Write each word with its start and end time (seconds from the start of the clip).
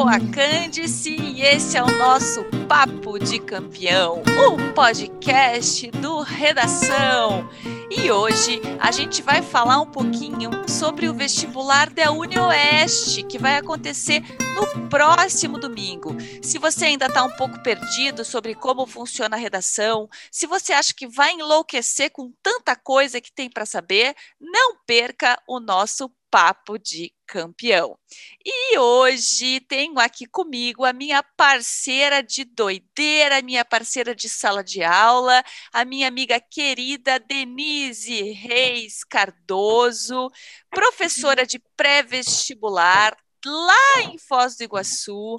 sou 0.00 0.08
a 0.08 0.18
Candice 0.18 1.14
e 1.14 1.42
esse 1.42 1.76
é 1.76 1.82
o 1.82 1.98
nosso 1.98 2.42
Papo 2.66 3.18
de 3.18 3.38
Campeão, 3.38 4.22
o 4.22 4.72
podcast 4.72 5.90
do 5.90 6.22
Redação. 6.22 7.46
E 7.90 8.10
hoje 8.10 8.62
a 8.78 8.90
gente 8.92 9.20
vai 9.20 9.42
falar 9.42 9.78
um 9.78 9.90
pouquinho 9.90 10.66
sobre 10.66 11.06
o 11.06 11.12
vestibular 11.12 11.90
da 11.90 12.12
UniOeste, 12.12 13.24
que 13.24 13.36
vai 13.36 13.56
acontecer 13.56 14.22
no 14.54 14.88
próximo 14.88 15.58
domingo. 15.58 16.16
Se 16.40 16.56
você 16.56 16.86
ainda 16.86 17.04
está 17.04 17.22
um 17.22 17.32
pouco 17.32 17.62
perdido 17.62 18.24
sobre 18.24 18.54
como 18.54 18.86
funciona 18.86 19.36
a 19.36 19.38
redação, 19.38 20.08
se 20.32 20.46
você 20.46 20.72
acha 20.72 20.94
que 20.96 21.06
vai 21.06 21.32
enlouquecer 21.32 22.10
com 22.10 22.32
tanta 22.42 22.74
coisa 22.74 23.20
que 23.20 23.30
tem 23.30 23.50
para 23.50 23.66
saber, 23.66 24.14
não 24.40 24.76
perca 24.86 25.38
o 25.46 25.60
nosso 25.60 26.10
Papo 26.30 26.78
de 26.78 27.12
Campeão. 27.26 27.98
E 28.44 28.78
hoje 28.78 29.60
tenho 29.60 29.98
aqui 29.98 30.26
comigo 30.26 30.84
a 30.84 30.92
minha 30.92 31.22
parceira 31.22 32.22
de 32.22 32.44
doideira, 32.44 33.42
minha 33.42 33.64
parceira 33.64 34.14
de 34.14 34.28
sala 34.28 34.62
de 34.62 34.82
aula, 34.82 35.42
a 35.72 35.84
minha 35.84 36.08
amiga 36.08 36.40
querida 36.40 37.18
Denise 37.18 38.32
Reis 38.32 39.04
Cardoso, 39.04 40.30
professora 40.72 41.46
de 41.46 41.58
pré-vestibular, 41.76 43.16
lá 43.48 44.02
em 44.02 44.18
Foz 44.18 44.56
do 44.56 44.64
Iguaçu, 44.64 45.36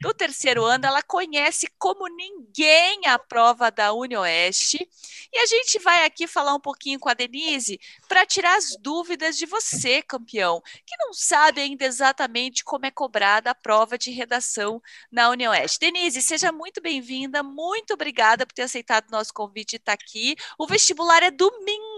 do 0.00 0.12
terceiro 0.12 0.64
ano, 0.64 0.86
ela 0.86 1.02
conhece 1.02 1.66
como 1.78 2.08
ninguém 2.08 3.06
a 3.06 3.18
prova 3.18 3.70
da 3.70 3.92
UniOeste. 3.92 4.88
E 5.32 5.38
a 5.38 5.46
gente 5.46 5.78
vai 5.78 6.04
aqui 6.04 6.26
falar 6.26 6.54
um 6.54 6.60
pouquinho 6.60 6.98
com 6.98 7.08
a 7.08 7.14
Denise 7.14 7.78
para 8.08 8.26
tirar 8.26 8.56
as 8.56 8.76
dúvidas 8.80 9.36
de 9.36 9.46
você, 9.46 10.02
campeão, 10.02 10.60
que 10.86 10.96
não 10.98 11.12
sabe 11.12 11.60
ainda 11.60 11.84
exatamente 11.84 12.64
como 12.64 12.86
é 12.86 12.90
cobrada 12.90 13.50
a 13.50 13.54
prova 13.54 13.96
de 13.96 14.10
redação 14.10 14.80
na 15.10 15.30
UniOeste. 15.30 15.78
Denise, 15.80 16.22
seja 16.22 16.52
muito 16.52 16.80
bem-vinda, 16.80 17.42
muito 17.42 17.94
obrigada 17.94 18.46
por 18.46 18.52
ter 18.52 18.62
aceitado 18.62 19.08
o 19.08 19.12
nosso 19.12 19.32
convite 19.32 19.74
e 19.74 19.76
estar 19.76 19.92
aqui. 19.92 20.36
O 20.58 20.66
vestibular 20.66 21.22
é 21.22 21.30
domingo 21.30 21.93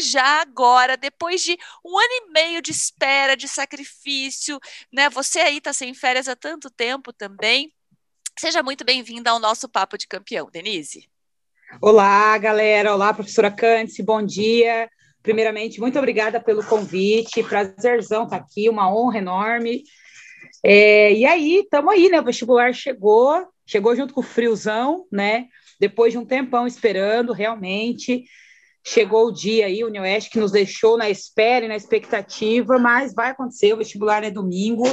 já 0.00 0.40
agora, 0.40 0.96
depois 0.96 1.42
de 1.42 1.56
um 1.84 1.98
ano 1.98 2.08
e 2.10 2.32
meio 2.32 2.62
de 2.62 2.70
espera, 2.70 3.36
de 3.36 3.48
sacrifício, 3.48 4.58
né? 4.92 5.08
Você 5.10 5.40
aí 5.40 5.58
está 5.58 5.72
sem 5.72 5.94
férias 5.94 6.28
há 6.28 6.36
tanto 6.36 6.70
tempo 6.70 7.12
também. 7.12 7.72
Seja 8.38 8.62
muito 8.62 8.84
bem-vinda 8.84 9.30
ao 9.30 9.38
nosso 9.38 9.68
Papo 9.68 9.96
de 9.96 10.06
Campeão, 10.06 10.50
Denise. 10.50 11.08
Olá, 11.80 12.36
galera. 12.38 12.92
Olá, 12.92 13.14
professora 13.14 13.50
Cândice, 13.50 14.02
bom 14.02 14.22
dia. 14.22 14.88
Primeiramente, 15.22 15.80
muito 15.80 15.98
obrigada 15.98 16.40
pelo 16.40 16.64
convite. 16.64 17.42
Prazerzão 17.42 18.24
estar 18.24 18.38
tá 18.38 18.44
aqui, 18.44 18.68
uma 18.68 18.94
honra 18.94 19.18
enorme. 19.18 19.84
É, 20.62 21.12
e 21.12 21.24
aí, 21.24 21.60
estamos 21.60 21.92
aí, 21.92 22.08
né? 22.08 22.20
O 22.20 22.24
vestibular 22.24 22.74
chegou, 22.74 23.46
chegou 23.66 23.96
junto 23.96 24.12
com 24.12 24.20
o 24.20 24.24
friozão, 24.24 25.06
né? 25.10 25.46
Depois 25.80 26.12
de 26.12 26.18
um 26.18 26.26
tempão 26.26 26.66
esperando, 26.66 27.32
realmente. 27.32 28.24
Chegou 28.86 29.28
o 29.28 29.32
dia 29.32 29.66
aí, 29.66 29.82
o 29.82 29.86
Unioeste, 29.86 30.28
que 30.28 30.38
nos 30.38 30.52
deixou 30.52 30.98
na 30.98 31.08
espera 31.08 31.64
e 31.64 31.68
na 31.68 31.76
expectativa, 31.76 32.78
mas 32.78 33.14
vai 33.14 33.30
acontecer, 33.30 33.72
o 33.72 33.78
vestibular 33.78 34.22
é 34.22 34.30
domingo, 34.30 34.84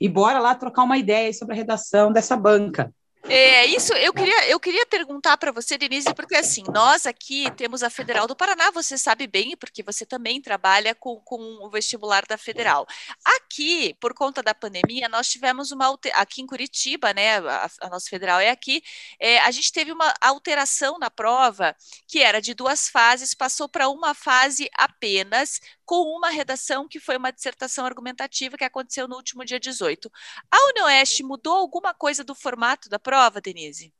e 0.00 0.08
bora 0.08 0.38
lá 0.38 0.54
trocar 0.54 0.84
uma 0.84 0.96
ideia 0.96 1.32
sobre 1.32 1.54
a 1.54 1.56
redação 1.56 2.12
dessa 2.12 2.36
banca. 2.36 2.92
É 3.24 3.66
isso, 3.66 3.92
eu 3.94 4.12
queria, 4.12 4.48
eu 4.48 4.58
queria 4.58 4.84
perguntar 4.84 5.36
para 5.36 5.52
você, 5.52 5.78
Denise, 5.78 6.12
porque 6.12 6.34
assim, 6.34 6.64
nós 6.72 7.06
aqui 7.06 7.48
temos 7.56 7.84
a 7.84 7.88
Federal 7.88 8.26
do 8.26 8.34
Paraná, 8.34 8.70
você 8.72 8.98
sabe 8.98 9.28
bem, 9.28 9.56
porque 9.56 9.80
você 9.80 10.04
também 10.04 10.42
trabalha 10.42 10.92
com, 10.92 11.20
com 11.20 11.38
o 11.64 11.70
vestibular 11.70 12.26
da 12.26 12.36
Federal. 12.36 12.84
Aqui, 13.24 13.94
por 14.00 14.12
conta 14.12 14.42
da 14.42 14.52
pandemia, 14.52 15.08
nós 15.08 15.28
tivemos 15.28 15.70
uma 15.70 15.96
aqui 16.14 16.42
em 16.42 16.46
Curitiba, 16.46 17.14
né? 17.14 17.38
A, 17.38 17.70
a 17.82 17.88
nossa 17.88 18.08
federal 18.08 18.40
é 18.40 18.50
aqui, 18.50 18.82
é, 19.20 19.38
a 19.40 19.50
gente 19.52 19.72
teve 19.72 19.92
uma 19.92 20.12
alteração 20.20 20.98
na 20.98 21.10
prova 21.10 21.76
que 22.08 22.20
era 22.20 22.40
de 22.40 22.54
duas 22.54 22.88
fases, 22.88 23.34
passou 23.34 23.68
para 23.68 23.88
uma 23.88 24.14
fase 24.14 24.68
apenas, 24.74 25.60
com 25.84 26.16
uma 26.16 26.30
redação 26.30 26.88
que 26.88 26.98
foi 26.98 27.18
uma 27.18 27.30
dissertação 27.30 27.84
argumentativa 27.84 28.56
que 28.56 28.64
aconteceu 28.64 29.06
no 29.06 29.16
último 29.16 29.44
dia 29.44 29.60
18. 29.60 30.10
A 30.50 30.56
UniOeste 30.70 31.22
mudou 31.22 31.54
alguma 31.54 31.92
coisa 31.92 32.24
do 32.24 32.34
formato 32.34 32.88
da 32.88 32.98
prova, 32.98 33.11
Denise? 33.40 33.92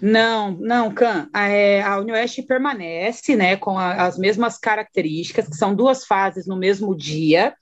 Não, 0.00 0.52
não, 0.52 0.92
Can. 0.92 1.28
A, 1.32 1.48
é, 1.48 1.82
a 1.82 1.98
UniOeste 1.98 2.42
permanece 2.42 3.34
né, 3.36 3.56
com 3.56 3.78
a, 3.78 4.06
as 4.06 4.18
mesmas 4.18 4.58
características, 4.58 5.48
que 5.48 5.56
são 5.56 5.74
duas 5.74 6.04
fases 6.04 6.46
no 6.46 6.56
mesmo 6.56 6.96
dia, 6.96 7.54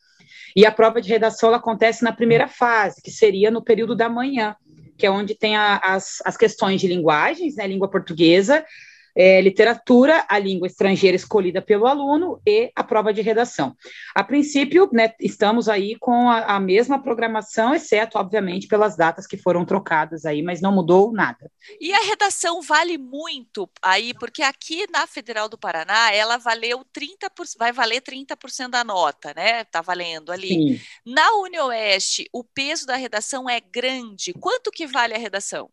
e 0.55 0.67
a 0.67 0.73
prova 0.73 1.01
de 1.01 1.09
redação 1.09 1.53
acontece 1.55 2.05
na 2.05 2.13
primeira 2.13 2.49
fase, 2.49 3.01
que 3.03 3.11
seria 3.11 3.51
no 3.51 3.63
período 3.63 3.97
da 3.97 4.09
manhã, 4.09 4.55
que 4.99 5.07
é 5.07 5.11
onde 5.11 5.35
tem 5.35 5.57
a, 5.57 5.79
as, 5.79 6.19
as 6.25 6.37
questões 6.37 6.81
de 6.81 6.87
linguagens, 6.87 7.57
né, 7.57 7.67
língua 7.67 7.89
portuguesa, 7.89 8.65
é, 9.15 9.41
literatura, 9.41 10.25
a 10.29 10.39
língua 10.39 10.67
estrangeira 10.67 11.17
escolhida 11.17 11.61
pelo 11.61 11.87
aluno 11.87 12.41
e 12.47 12.71
a 12.75 12.83
prova 12.83 13.13
de 13.13 13.21
redação. 13.21 13.77
A 14.15 14.25
princípio, 14.25 14.89
né, 14.93 15.13
estamos 15.21 15.69
aí 15.69 15.97
com 15.99 16.31
a, 16.31 16.57
a, 16.57 16.61
mesma 16.61 17.03
programação, 17.03 17.75
exceto, 17.75 18.19
obviamente, 18.19 18.67
pelas 18.67 18.97
datas 18.97 19.27
que 19.27 19.37
foram 19.37 19.65
trocadas 19.65 20.25
aí, 20.25 20.43
mas 20.43 20.61
não 20.61 20.73
mudou 20.73 21.13
nada. 21.13 21.51
E 21.81 21.93
a 21.93 22.01
redação 22.01 22.63
vale 22.63 22.97
muito 22.97 23.69
aí, 23.83 24.15
porque 24.15 24.43
aqui 24.43 24.87
na 24.91 25.07
Federal 25.07 25.49
do 25.49 25.59
Paraná, 25.59 26.13
ela 26.13 26.39
valeu 26.39 26.85
30%, 26.97 27.57
vai 27.59 27.73
valer 27.73 28.01
30% 28.01 28.69
da 28.71 28.85
nota, 28.85 29.33
né? 29.35 29.65
Tá 29.65 29.81
valendo 29.81 30.33
ali. 30.33 30.49
Sim. 30.49 30.81
Na 31.05 31.33
UniOeste, 31.37 32.29
o 32.33 32.43
peso 32.43 32.87
da 32.87 32.97
redação 32.97 33.49
é 33.49 33.61
grande. 33.61 34.33
Quanto 34.35 34.71
que 34.71 34.87
vale 34.87 35.15
a 35.15 35.19
redação? 35.19 35.71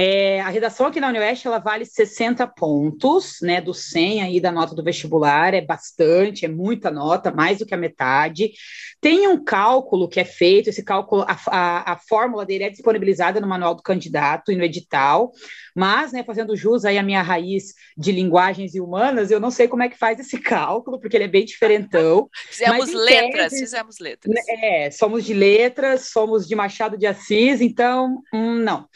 É, 0.00 0.40
a 0.40 0.48
redação 0.48 0.86
aqui 0.86 1.00
na 1.00 1.08
Unioeste, 1.08 1.48
ela 1.48 1.58
vale 1.58 1.84
60 1.84 2.46
pontos, 2.46 3.38
né, 3.42 3.60
do 3.60 3.74
100 3.74 4.22
aí 4.22 4.40
da 4.40 4.52
nota 4.52 4.72
do 4.72 4.84
vestibular, 4.84 5.54
é 5.54 5.60
bastante, 5.60 6.44
é 6.44 6.48
muita 6.48 6.88
nota, 6.88 7.32
mais 7.32 7.58
do 7.58 7.66
que 7.66 7.74
a 7.74 7.76
metade. 7.76 8.52
Tem 9.00 9.26
um 9.26 9.42
cálculo 9.42 10.08
que 10.08 10.20
é 10.20 10.24
feito, 10.24 10.70
esse 10.70 10.84
cálculo, 10.84 11.22
a, 11.22 11.36
a, 11.48 11.92
a 11.94 11.96
fórmula 11.96 12.46
dele 12.46 12.64
é 12.64 12.70
disponibilizada 12.70 13.40
no 13.40 13.48
manual 13.48 13.74
do 13.74 13.82
candidato 13.82 14.52
e 14.52 14.56
no 14.56 14.62
edital, 14.62 15.32
mas, 15.74 16.12
né, 16.12 16.22
fazendo 16.22 16.56
jus 16.56 16.84
aí 16.84 16.96
à 16.96 17.02
minha 17.02 17.22
raiz 17.22 17.74
de 17.96 18.12
linguagens 18.12 18.76
e 18.76 18.80
humanas, 18.80 19.32
eu 19.32 19.40
não 19.40 19.50
sei 19.50 19.66
como 19.66 19.82
é 19.82 19.88
que 19.88 19.98
faz 19.98 20.20
esse 20.20 20.38
cálculo, 20.42 21.00
porque 21.00 21.16
ele 21.16 21.24
é 21.24 21.28
bem 21.28 21.44
diferentão. 21.44 22.28
fizemos 22.50 22.92
letras, 22.92 23.50
tese, 23.50 23.64
fizemos 23.64 23.98
letras. 23.98 24.34
É, 24.48 24.92
somos 24.92 25.24
de 25.24 25.34
letras, 25.34 26.10
somos 26.10 26.46
de 26.46 26.54
Machado 26.54 26.96
de 26.96 27.06
Assis, 27.06 27.60
então, 27.60 28.22
hum, 28.32 28.54
não. 28.58 28.86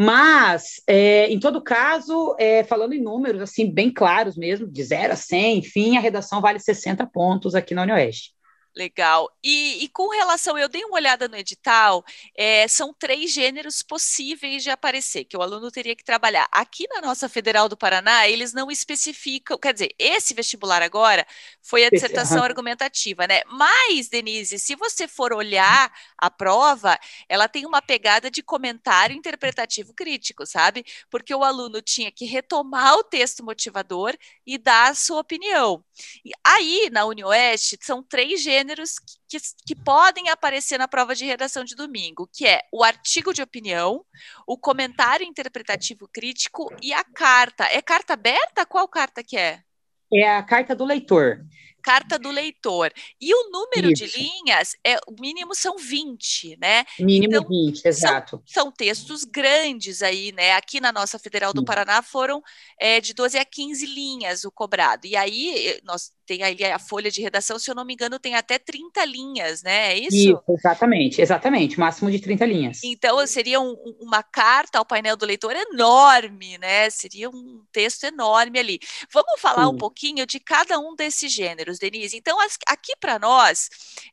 Mas, 0.00 0.80
é, 0.86 1.26
em 1.26 1.40
todo 1.40 1.60
caso, 1.60 2.36
é, 2.38 2.62
falando 2.62 2.92
em 2.92 3.02
números, 3.02 3.42
assim, 3.42 3.68
bem 3.68 3.92
claros 3.92 4.36
mesmo, 4.36 4.64
de 4.68 4.84
0 4.84 5.12
a 5.12 5.16
100, 5.16 5.58
enfim, 5.58 5.96
a 5.96 6.00
redação 6.00 6.40
vale 6.40 6.60
60 6.60 7.04
pontos 7.06 7.56
aqui 7.56 7.74
na 7.74 7.82
Unioeste. 7.82 8.32
Legal. 8.78 9.28
E, 9.42 9.82
e, 9.82 9.88
com 9.88 10.08
relação, 10.08 10.56
eu 10.56 10.68
dei 10.68 10.84
uma 10.84 10.94
olhada 10.94 11.26
no 11.26 11.36
edital, 11.36 12.04
é, 12.36 12.68
são 12.68 12.94
três 12.94 13.32
gêneros 13.32 13.82
possíveis 13.82 14.62
de 14.62 14.70
aparecer, 14.70 15.24
que 15.24 15.36
o 15.36 15.42
aluno 15.42 15.68
teria 15.68 15.96
que 15.96 16.04
trabalhar. 16.04 16.46
Aqui 16.52 16.86
na 16.88 17.00
nossa 17.00 17.28
Federal 17.28 17.68
do 17.68 17.76
Paraná, 17.76 18.28
eles 18.28 18.52
não 18.52 18.70
especificam, 18.70 19.58
quer 19.58 19.72
dizer, 19.72 19.92
esse 19.98 20.32
vestibular 20.32 20.80
agora 20.80 21.26
foi 21.60 21.84
a 21.84 21.90
dissertação 21.90 22.40
argumentativa, 22.44 23.26
né? 23.26 23.40
Mas, 23.46 24.08
Denise, 24.08 24.60
se 24.60 24.76
você 24.76 25.08
for 25.08 25.32
olhar 25.32 25.92
a 26.16 26.30
prova, 26.30 26.96
ela 27.28 27.48
tem 27.48 27.66
uma 27.66 27.82
pegada 27.82 28.30
de 28.30 28.44
comentário 28.44 29.16
interpretativo 29.16 29.92
crítico, 29.92 30.46
sabe? 30.46 30.84
Porque 31.10 31.34
o 31.34 31.42
aluno 31.42 31.82
tinha 31.82 32.12
que 32.12 32.26
retomar 32.26 32.94
o 32.94 33.02
texto 33.02 33.44
motivador 33.44 34.16
e 34.46 34.56
dar 34.56 34.92
a 34.92 34.94
sua 34.94 35.18
opinião. 35.18 35.84
E 36.24 36.30
aí, 36.46 36.88
na 36.92 37.04
UniOeste, 37.04 37.76
são 37.82 38.04
três 38.04 38.40
gêneros 38.40 38.67
gêneros 38.68 38.98
que, 39.28 39.38
que, 39.66 39.74
podem 39.74 40.28
aparecer 40.28 40.78
na 40.78 40.86
prova 40.86 41.14
de 41.14 41.24
redação 41.24 41.64
de 41.64 41.74
domingo, 41.74 42.28
que 42.32 42.46
é 42.46 42.62
o 42.70 42.84
artigo 42.84 43.32
de 43.32 43.42
opinião, 43.42 44.04
o 44.46 44.58
comentário 44.58 45.26
interpretativo 45.26 46.08
crítico 46.12 46.68
e 46.82 46.92
a 46.92 47.02
carta. 47.02 47.64
É 47.64 47.80
carta 47.80 48.12
aberta? 48.12 48.66
Qual 48.66 48.86
carta 48.86 49.24
que 49.24 49.36
é? 49.36 49.60
É 50.12 50.28
a 50.28 50.42
carta 50.42 50.74
do 50.74 50.84
leitor 50.84 51.44
carta 51.80 52.18
do 52.18 52.30
leitor. 52.30 52.92
E 53.18 53.32
o 53.32 53.50
número 53.50 53.90
Isso. 53.90 54.04
de 54.04 54.18
linhas, 54.18 54.76
é, 54.84 54.96
o 55.06 55.18
mínimo 55.18 55.54
são 55.54 55.78
20, 55.78 56.58
né? 56.60 56.84
Mínimo 56.98 57.36
então, 57.36 57.48
20, 57.48 57.84
exato. 57.86 58.42
São, 58.46 58.64
são, 58.64 58.72
textos 58.72 59.24
grandes 59.24 60.02
aí, 60.02 60.30
né? 60.32 60.52
Aqui 60.52 60.80
na 60.80 60.92
nossa 60.92 61.18
Federal 61.18 61.54
do 61.54 61.60
Sim. 61.60 61.64
Paraná 61.64 62.02
foram 62.02 62.42
é, 62.78 63.00
de 63.00 63.14
12 63.14 63.38
a 63.38 63.44
15 63.44 63.86
linhas 63.86 64.44
o 64.44 64.50
cobrado. 64.50 65.06
E 65.06 65.16
aí, 65.16 65.68
eh, 65.68 65.80
nós 65.82 66.12
tem 66.28 66.42
ali 66.42 66.62
a 66.62 66.78
folha 66.78 67.10
de 67.10 67.22
redação, 67.22 67.58
se 67.58 67.70
eu 67.70 67.74
não 67.74 67.86
me 67.86 67.94
engano, 67.94 68.18
tem 68.18 68.34
até 68.34 68.58
30 68.58 69.02
linhas, 69.06 69.62
né? 69.62 69.94
É 69.94 69.98
isso? 69.98 70.14
Isso, 70.14 70.42
exatamente, 70.50 71.22
exatamente, 71.22 71.80
máximo 71.80 72.10
de 72.10 72.20
30 72.20 72.44
linhas. 72.44 72.84
Então, 72.84 73.26
seria 73.26 73.58
um, 73.58 73.72
uma 73.98 74.22
carta 74.22 74.78
ao 74.78 74.84
painel 74.84 75.16
do 75.16 75.24
leitor 75.24 75.56
enorme, 75.56 76.58
né? 76.58 76.90
Seria 76.90 77.30
um 77.30 77.64
texto 77.72 78.04
enorme 78.04 78.58
ali. 78.58 78.78
Vamos 79.10 79.40
falar 79.40 79.64
Sim. 79.64 79.72
um 79.72 79.78
pouquinho 79.78 80.26
de 80.26 80.38
cada 80.38 80.78
um 80.78 80.94
desses 80.94 81.32
gêneros, 81.32 81.78
Denise. 81.78 82.18
Então, 82.18 82.36
aqui 82.66 82.92
para 83.00 83.18
nós, 83.18 83.70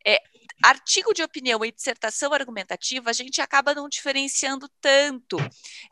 é, 0.08 0.18
artigo 0.63 1.13
de 1.13 1.22
opinião 1.24 1.63
e 1.63 1.72
dissertação 1.72 2.34
argumentativa, 2.34 3.10
a 3.10 3.13
gente 3.13 3.42
acaba 3.42 3.74
não 3.74 3.90
diferenciando 3.90 4.69
tanto. 4.81 5.38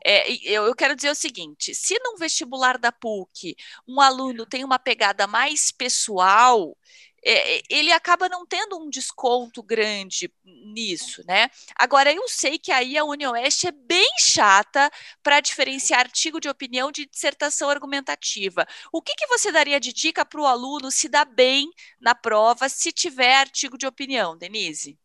É, 0.04 0.30
eu, 0.50 0.74
quero 0.74 0.96
dizer 0.96 1.10
o 1.10 1.14
seguinte: 1.14 1.74
se 1.74 1.98
num 2.02 2.16
vestibular 2.16 2.78
da 2.78 2.90
PUC 2.90 3.56
um 3.86 4.00
aluno 4.00 4.46
tem 4.46 4.64
uma 4.64 4.78
pegada 4.78 5.26
mais 5.26 5.70
pessoal, 5.70 6.76
é, 7.24 7.62
ele 7.70 7.90
acaba 7.92 8.28
não 8.28 8.44
tendo 8.46 8.78
um 8.78 8.90
desconto 8.90 9.62
grande 9.62 10.30
nisso, 10.44 11.24
né? 11.26 11.48
Agora, 11.76 12.12
eu 12.12 12.28
sei 12.28 12.58
que 12.58 12.70
aí 12.70 12.98
a 12.98 13.04
UniOeste 13.04 13.66
é 13.66 13.72
bem 13.72 14.08
chata 14.18 14.90
para 15.22 15.40
diferenciar 15.40 16.00
artigo 16.00 16.40
de 16.40 16.48
opinião 16.48 16.92
de 16.92 17.06
dissertação 17.06 17.70
argumentativa. 17.70 18.66
O 18.92 19.00
que, 19.00 19.14
que 19.14 19.26
você 19.26 19.50
daria 19.50 19.80
de 19.80 19.92
dica 19.92 20.24
para 20.24 20.40
o 20.40 20.46
aluno 20.46 20.90
se 20.90 21.08
dar 21.08 21.24
bem 21.24 21.70
na 22.00 22.14
prova 22.14 22.68
se 22.68 22.92
tiver 22.92 23.34
artigo 23.34 23.78
de 23.78 23.86
opinião, 23.86 24.36
Denise? 24.36 24.98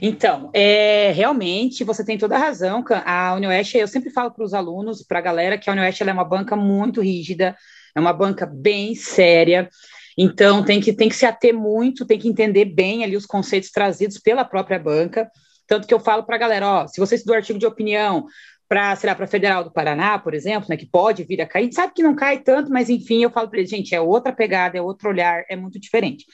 Então, 0.00 0.50
é, 0.52 1.10
realmente 1.12 1.84
você 1.84 2.04
tem 2.04 2.18
toda 2.18 2.36
a 2.36 2.38
razão. 2.38 2.84
A 3.04 3.34
UniOeste, 3.34 3.78
eu 3.78 3.88
sempre 3.88 4.10
falo 4.10 4.30
para 4.30 4.44
os 4.44 4.54
alunos, 4.54 5.02
para 5.02 5.18
a 5.18 5.22
galera, 5.22 5.58
que 5.58 5.68
a 5.68 5.72
UniOeste 5.72 6.02
é 6.02 6.12
uma 6.12 6.24
banca 6.24 6.54
muito 6.54 7.00
rígida, 7.00 7.56
é 7.94 8.00
uma 8.00 8.12
banca 8.12 8.46
bem 8.46 8.94
séria. 8.94 9.68
Então, 10.16 10.64
tem 10.64 10.80
que, 10.80 10.92
tem 10.92 11.08
que 11.08 11.16
se 11.16 11.26
ater 11.26 11.54
muito, 11.54 12.06
tem 12.06 12.18
que 12.18 12.28
entender 12.28 12.64
bem 12.66 13.04
ali 13.04 13.16
os 13.16 13.26
conceitos 13.26 13.70
trazidos 13.70 14.18
pela 14.18 14.44
própria 14.44 14.78
banca. 14.78 15.28
Tanto 15.66 15.86
que 15.86 15.94
eu 15.94 16.00
falo 16.00 16.24
para 16.24 16.36
a 16.36 16.38
galera, 16.38 16.66
ó, 16.66 16.86
se 16.86 17.00
você 17.00 17.16
estudou 17.16 17.36
artigo 17.36 17.58
de 17.58 17.66
opinião 17.66 18.26
para, 18.68 18.94
será 18.96 19.14
para 19.14 19.26
Federal 19.26 19.64
do 19.64 19.72
Paraná, 19.72 20.18
por 20.18 20.34
exemplo, 20.34 20.66
né, 20.68 20.76
que 20.76 20.86
pode 20.86 21.24
vir 21.24 21.40
a 21.40 21.46
cair, 21.46 21.72
sabe 21.72 21.92
que 21.94 22.02
não 22.02 22.14
cai 22.14 22.38
tanto, 22.38 22.70
mas 22.70 22.88
enfim, 22.88 23.22
eu 23.22 23.30
falo 23.30 23.48
para 23.48 23.58
eles, 23.58 23.70
gente, 23.70 23.94
é 23.94 24.00
outra 24.00 24.32
pegada, 24.32 24.78
é 24.78 24.82
outro 24.82 25.08
olhar, 25.08 25.44
é 25.48 25.56
muito 25.56 25.78
diferente. 25.78 26.24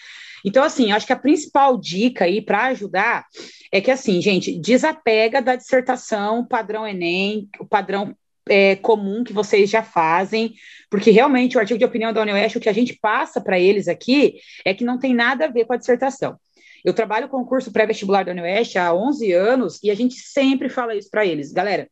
Então, 0.44 0.62
assim, 0.62 0.90
acho 0.92 1.06
que 1.06 1.12
a 1.12 1.18
principal 1.18 1.78
dica 1.78 2.24
aí 2.24 2.40
para 2.40 2.66
ajudar 2.66 3.26
é 3.70 3.80
que, 3.80 3.90
assim, 3.90 4.20
gente, 4.20 4.58
desapega 4.58 5.42
da 5.42 5.54
dissertação 5.54 6.46
padrão 6.46 6.86
Enem, 6.86 7.48
o 7.58 7.66
padrão 7.66 8.14
é, 8.48 8.76
comum 8.76 9.22
que 9.24 9.32
vocês 9.32 9.70
já 9.70 9.82
fazem, 9.82 10.54
porque 10.90 11.10
realmente 11.10 11.56
o 11.56 11.60
artigo 11.60 11.78
de 11.78 11.84
opinião 11.84 12.12
da 12.12 12.22
UniOeste, 12.22 12.58
o 12.58 12.60
que 12.60 12.68
a 12.68 12.72
gente 12.72 12.98
passa 13.00 13.40
para 13.40 13.58
eles 13.58 13.88
aqui 13.88 14.40
é 14.64 14.74
que 14.74 14.84
não 14.84 14.98
tem 14.98 15.14
nada 15.14 15.44
a 15.44 15.48
ver 15.48 15.64
com 15.64 15.72
a 15.72 15.76
dissertação. 15.76 16.36
Eu 16.84 16.94
trabalho 16.94 17.28
com 17.28 17.38
o 17.38 17.46
curso 17.46 17.72
pré-vestibular 17.72 18.24
da 18.24 18.32
UniOeste 18.32 18.78
há 18.78 18.92
11 18.94 19.32
anos 19.32 19.78
e 19.82 19.90
a 19.90 19.94
gente 19.94 20.14
sempre 20.14 20.68
fala 20.68 20.94
isso 20.94 21.10
para 21.10 21.26
eles. 21.26 21.52
Galera, 21.52 21.88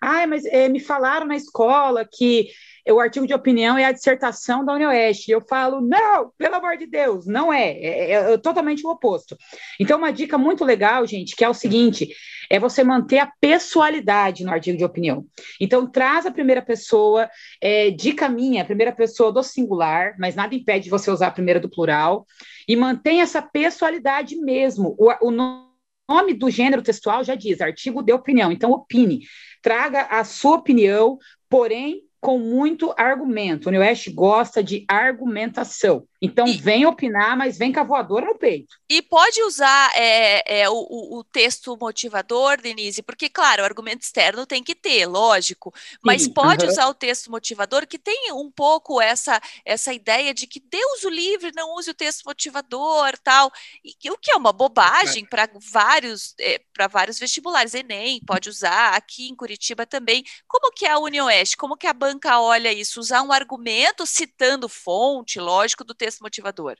ah, 0.00 0.26
mas 0.26 0.44
é, 0.46 0.68
me 0.68 0.80
falaram 0.80 1.26
na 1.26 1.36
escola 1.36 2.08
que 2.10 2.48
o 2.88 3.00
artigo 3.00 3.26
de 3.26 3.34
opinião 3.34 3.76
é 3.76 3.84
a 3.84 3.92
dissertação 3.92 4.64
da 4.64 4.74
UniOeste. 4.74 5.30
Eu 5.30 5.40
falo, 5.40 5.80
não, 5.80 6.32
pelo 6.38 6.54
amor 6.54 6.76
de 6.76 6.86
Deus, 6.86 7.26
não 7.26 7.52
é. 7.52 7.70
É, 7.72 8.10
é, 8.12 8.32
é 8.32 8.38
totalmente 8.38 8.86
o 8.86 8.90
oposto. 8.90 9.36
Então, 9.78 9.98
uma 9.98 10.12
dica 10.12 10.38
muito 10.38 10.64
legal, 10.64 11.06
gente, 11.06 11.36
que 11.36 11.44
é 11.44 11.48
o 11.48 11.54
seguinte: 11.54 12.08
é 12.50 12.58
você 12.58 12.82
manter 12.82 13.18
a 13.18 13.32
pessoalidade 13.40 14.44
no 14.44 14.50
artigo 14.50 14.76
de 14.76 14.84
opinião. 14.84 15.24
Então, 15.60 15.86
traz 15.86 16.26
a 16.26 16.30
primeira 16.30 16.62
pessoa, 16.62 17.28
é, 17.60 17.90
dica 17.90 18.28
minha, 18.28 18.62
a 18.62 18.66
primeira 18.66 18.92
pessoa 18.92 19.32
do 19.32 19.42
singular, 19.42 20.14
mas 20.18 20.34
nada 20.34 20.54
impede 20.54 20.84
de 20.84 20.90
você 20.90 21.10
usar 21.10 21.28
a 21.28 21.32
primeira 21.32 21.60
do 21.60 21.70
plural, 21.70 22.26
e 22.66 22.74
mantém 22.74 23.20
essa 23.20 23.40
pessoalidade 23.40 24.36
mesmo. 24.36 24.94
O, 24.98 25.28
o 25.28 25.30
nome 25.30 26.34
do 26.34 26.50
gênero 26.50 26.82
textual 26.82 27.22
já 27.22 27.34
diz, 27.34 27.60
artigo 27.60 28.02
de 28.02 28.12
opinião, 28.12 28.50
então 28.50 28.72
opine. 28.72 29.20
Traga 29.62 30.02
a 30.02 30.24
sua 30.24 30.56
opinião, 30.56 31.18
porém 31.48 32.02
com 32.20 32.38
muito 32.38 32.92
argumento. 32.96 33.68
O 33.68 33.72
Newest 33.72 34.10
gosta 34.10 34.62
de 34.62 34.84
argumentação. 34.86 36.06
Então, 36.22 36.46
e, 36.46 36.58
vem 36.58 36.84
opinar, 36.84 37.34
mas 37.34 37.56
vem 37.56 37.72
com 37.72 37.80
a 37.80 37.84
voadora 37.84 38.26
no 38.26 38.36
peito. 38.36 38.76
E 38.90 39.00
pode 39.00 39.42
usar 39.42 39.90
é, 39.94 40.60
é, 40.60 40.68
o, 40.68 40.74
o, 40.74 41.24
texto 41.24 41.74
motivador, 41.80 42.60
Denise, 42.60 43.02
porque, 43.02 43.30
claro, 43.30 43.62
o 43.62 43.64
argumento 43.64 44.02
externo 44.02 44.44
tem 44.44 44.62
que 44.62 44.74
ter, 44.74 45.06
lógico, 45.06 45.72
mas 46.04 46.22
Sim, 46.22 46.32
pode 46.34 46.66
usar 46.66 46.88
o 46.88 46.94
texto 46.94 47.30
motivador, 47.30 47.86
que 47.86 47.98
tem 47.98 48.32
um 48.32 48.50
pouco 48.50 49.00
essa, 49.00 49.40
essa 49.64 49.94
ideia 49.94 50.34
de 50.34 50.46
que 50.46 50.60
Deus 50.60 51.04
o 51.04 51.08
livre, 51.08 51.52
não 51.56 51.74
use 51.76 51.90
o 51.90 51.94
texto 51.94 52.24
motivador, 52.26 53.16
tal, 53.24 53.50
e, 53.82 54.10
o 54.10 54.18
que 54.18 54.30
é 54.30 54.36
uma 54.36 54.52
bobagem 54.52 55.24
para 55.24 55.48
vários, 55.72 56.34
é, 56.38 56.60
para 56.74 56.86
vários 56.86 57.18
vestibulares. 57.18 57.72
Enem 57.72 58.20
pode 58.26 58.50
usar, 58.50 58.94
aqui 58.94 59.28
em 59.28 59.34
Curitiba 59.34 59.86
também. 59.86 60.22
Como 60.46 60.70
que 60.70 60.84
é 60.84 60.90
a 60.90 60.98
Unioeste? 60.98 61.56
Como 61.56 61.78
que 61.78 61.86
a 61.86 61.94
banca 62.10 62.40
olha 62.40 62.72
isso? 62.72 63.00
Usar 63.00 63.22
um 63.22 63.32
argumento 63.32 64.06
citando 64.06 64.68
fonte, 64.68 65.38
lógico, 65.38 65.84
do 65.84 65.94
texto 65.94 66.20
motivador? 66.20 66.76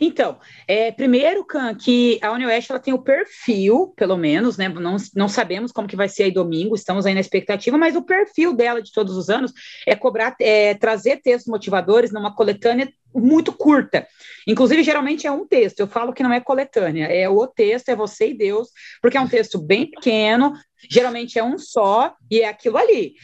Então, 0.00 0.38
é, 0.68 0.92
primeiro, 0.92 1.44
Can, 1.44 1.74
que 1.74 2.18
a 2.20 2.30
UniOeste 2.32 2.70
ela 2.70 2.80
tem 2.80 2.92
o 2.92 3.02
perfil, 3.02 3.92
pelo 3.96 4.18
menos, 4.18 4.58
né? 4.58 4.68
Não, 4.68 4.96
não 5.14 5.28
sabemos 5.28 5.72
como 5.72 5.88
que 5.88 5.96
vai 5.96 6.08
ser 6.08 6.24
aí 6.24 6.30
domingo, 6.30 6.74
estamos 6.74 7.06
aí 7.06 7.14
na 7.14 7.20
expectativa, 7.20 7.78
mas 7.78 7.96
o 7.96 8.02
perfil 8.02 8.52
dela 8.52 8.82
de 8.82 8.92
todos 8.92 9.16
os 9.16 9.30
anos 9.30 9.52
é 9.86 9.94
cobrar, 9.94 10.36
é, 10.40 10.74
trazer 10.74 11.22
textos 11.22 11.50
motivadores 11.50 12.12
numa 12.12 12.34
coletânea 12.34 12.92
muito 13.14 13.52
curta. 13.52 14.06
Inclusive, 14.46 14.82
geralmente 14.82 15.26
é 15.26 15.30
um 15.30 15.46
texto. 15.46 15.80
Eu 15.80 15.86
falo 15.86 16.12
que 16.12 16.22
não 16.22 16.32
é 16.32 16.40
coletânea, 16.40 17.06
é 17.06 17.28
o 17.28 17.46
texto, 17.46 17.88
é 17.88 17.96
você 17.96 18.30
e 18.30 18.34
Deus, 18.34 18.68
porque 19.00 19.16
é 19.16 19.20
um 19.20 19.28
texto 19.28 19.58
bem 19.58 19.90
pequeno, 19.90 20.52
geralmente 20.90 21.38
é 21.38 21.44
um 21.44 21.58
só, 21.58 22.14
e 22.30 22.40
é 22.40 22.48
aquilo 22.48 22.76
ali. 22.76 23.14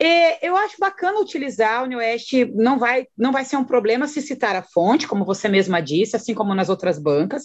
E 0.00 0.38
eu 0.42 0.56
acho 0.56 0.76
bacana 0.80 1.20
utilizar 1.20 1.78
a 1.78 1.82
UniOeste, 1.84 2.44
não 2.56 2.76
vai, 2.76 3.06
não 3.16 3.30
vai 3.30 3.44
ser 3.44 3.56
um 3.56 3.62
problema 3.64 4.08
se 4.08 4.20
citar 4.20 4.56
a 4.56 4.62
fonte, 4.62 5.06
como 5.06 5.24
você 5.24 5.48
mesma 5.48 5.80
disse, 5.80 6.16
assim 6.16 6.34
como 6.34 6.54
nas 6.54 6.68
outras 6.68 6.98
bancas. 6.98 7.44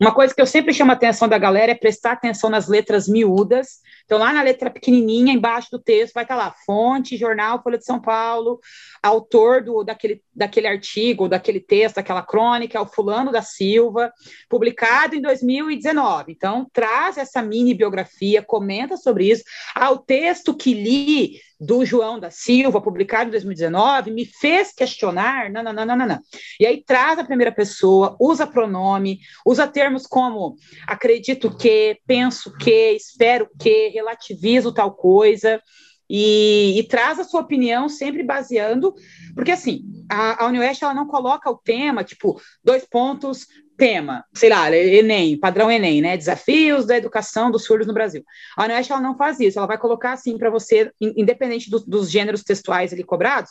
Uma 0.00 0.12
coisa 0.12 0.34
que 0.34 0.42
eu 0.42 0.46
sempre 0.46 0.74
chamo 0.74 0.90
a 0.90 0.94
atenção 0.94 1.28
da 1.28 1.38
galera 1.38 1.70
é 1.70 1.74
prestar 1.76 2.12
atenção 2.12 2.50
nas 2.50 2.66
letras 2.66 3.06
miúdas. 3.06 3.78
Então, 4.04 4.18
lá 4.18 4.32
na 4.32 4.42
letra 4.42 4.70
pequenininha, 4.70 5.32
embaixo 5.32 5.68
do 5.70 5.78
texto, 5.78 6.14
vai 6.14 6.24
estar 6.24 6.34
lá, 6.34 6.52
fonte, 6.66 7.16
jornal, 7.16 7.62
Folha 7.62 7.78
de 7.78 7.84
São 7.84 8.00
Paulo, 8.00 8.58
autor 9.00 9.62
do, 9.62 9.84
daquele, 9.84 10.20
daquele 10.34 10.66
artigo, 10.66 11.23
daquele 11.28 11.60
texto, 11.60 11.96
daquela 11.96 12.22
crônica, 12.22 12.76
é 12.76 12.80
o 12.80 12.86
fulano 12.86 13.32
da 13.32 13.42
Silva, 13.42 14.12
publicado 14.48 15.14
em 15.14 15.20
2019. 15.20 16.32
Então, 16.32 16.66
traz 16.72 17.16
essa 17.18 17.42
mini 17.42 17.74
biografia, 17.74 18.42
comenta 18.42 18.96
sobre 18.96 19.30
isso. 19.30 19.44
Ah, 19.74 19.90
o 19.90 19.98
texto 19.98 20.54
que 20.56 20.74
li 20.74 21.40
do 21.58 21.84
João 21.84 22.18
da 22.18 22.30
Silva, 22.30 22.80
publicado 22.80 23.28
em 23.28 23.30
2019, 23.30 24.10
me 24.10 24.26
fez 24.26 24.72
questionar, 24.72 25.50
não, 25.50 25.62
não, 25.62 25.72
não, 25.72 25.86
não, 25.86 25.96
não. 25.96 26.20
E 26.60 26.66
aí 26.66 26.82
traz 26.84 27.18
a 27.18 27.24
primeira 27.24 27.52
pessoa, 27.52 28.16
usa 28.20 28.46
pronome, 28.46 29.18
usa 29.46 29.66
termos 29.66 30.06
como 30.06 30.56
acredito 30.86 31.56
que, 31.56 31.98
penso 32.06 32.52
que, 32.58 32.92
espero 32.92 33.48
que, 33.58 33.88
relativizo 33.88 34.74
tal 34.74 34.92
coisa, 34.92 35.60
e, 36.08 36.78
e, 36.78 36.82
traz 36.84 37.18
a 37.18 37.24
sua 37.24 37.40
opinião 37.40 37.88
sempre 37.88 38.22
baseando, 38.22 38.94
porque 39.34 39.52
assim, 39.52 39.82
a, 40.10 40.44
a 40.44 40.48
Unioeste 40.48 40.84
ela 40.84 40.94
não 40.94 41.06
coloca 41.06 41.50
o 41.50 41.56
tema, 41.56 42.04
tipo, 42.04 42.40
dois 42.62 42.84
pontos, 42.84 43.46
tema, 43.76 44.24
sei 44.32 44.50
lá, 44.50 44.70
Enem, 44.74 45.38
padrão 45.38 45.70
Enem, 45.70 46.00
né? 46.00 46.16
Desafios 46.16 46.86
da 46.86 46.96
educação 46.96 47.50
dos 47.50 47.64
surdos 47.64 47.86
no 47.86 47.94
Brasil. 47.94 48.24
A 48.56 48.64
Unesp 48.64 48.90
ela 48.90 49.00
não 49.00 49.16
faz 49.16 49.40
isso, 49.40 49.58
ela 49.58 49.66
vai 49.66 49.78
colocar 49.78 50.12
assim 50.12 50.38
para 50.38 50.50
você, 50.50 50.90
independente 51.00 51.70
do, 51.70 51.80
dos 51.80 52.10
gêneros 52.10 52.42
textuais 52.42 52.92
ali 52.92 53.02
cobrados, 53.02 53.50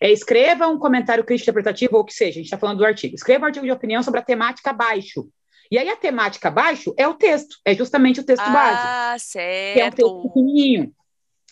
é, 0.00 0.10
escreva 0.10 0.68
um 0.68 0.78
comentário 0.78 1.24
crítico 1.24 1.50
interpretativo 1.50 1.96
ou 1.96 2.02
o 2.02 2.04
que 2.04 2.12
seja, 2.12 2.30
a 2.30 2.34
gente 2.34 2.44
está 2.44 2.58
falando 2.58 2.78
do 2.78 2.86
artigo. 2.86 3.14
Escreva 3.14 3.44
um 3.44 3.46
artigo 3.46 3.66
de 3.66 3.72
opinião 3.72 4.02
sobre 4.02 4.20
a 4.20 4.24
temática 4.24 4.70
abaixo. 4.70 5.28
E 5.70 5.78
aí 5.78 5.88
a 5.88 5.96
temática 5.96 6.48
abaixo 6.48 6.94
é 6.96 7.08
o 7.08 7.14
texto, 7.14 7.56
é 7.64 7.74
justamente 7.74 8.20
o 8.20 8.24
texto 8.24 8.44
ah, 8.44 8.50
base. 8.50 8.80
Ah, 8.82 9.16
certo. 9.18 9.74
Que 9.74 9.80
é 9.80 9.86
um 9.86 9.90
texto 9.90 10.22
pequenininho. 10.22 10.94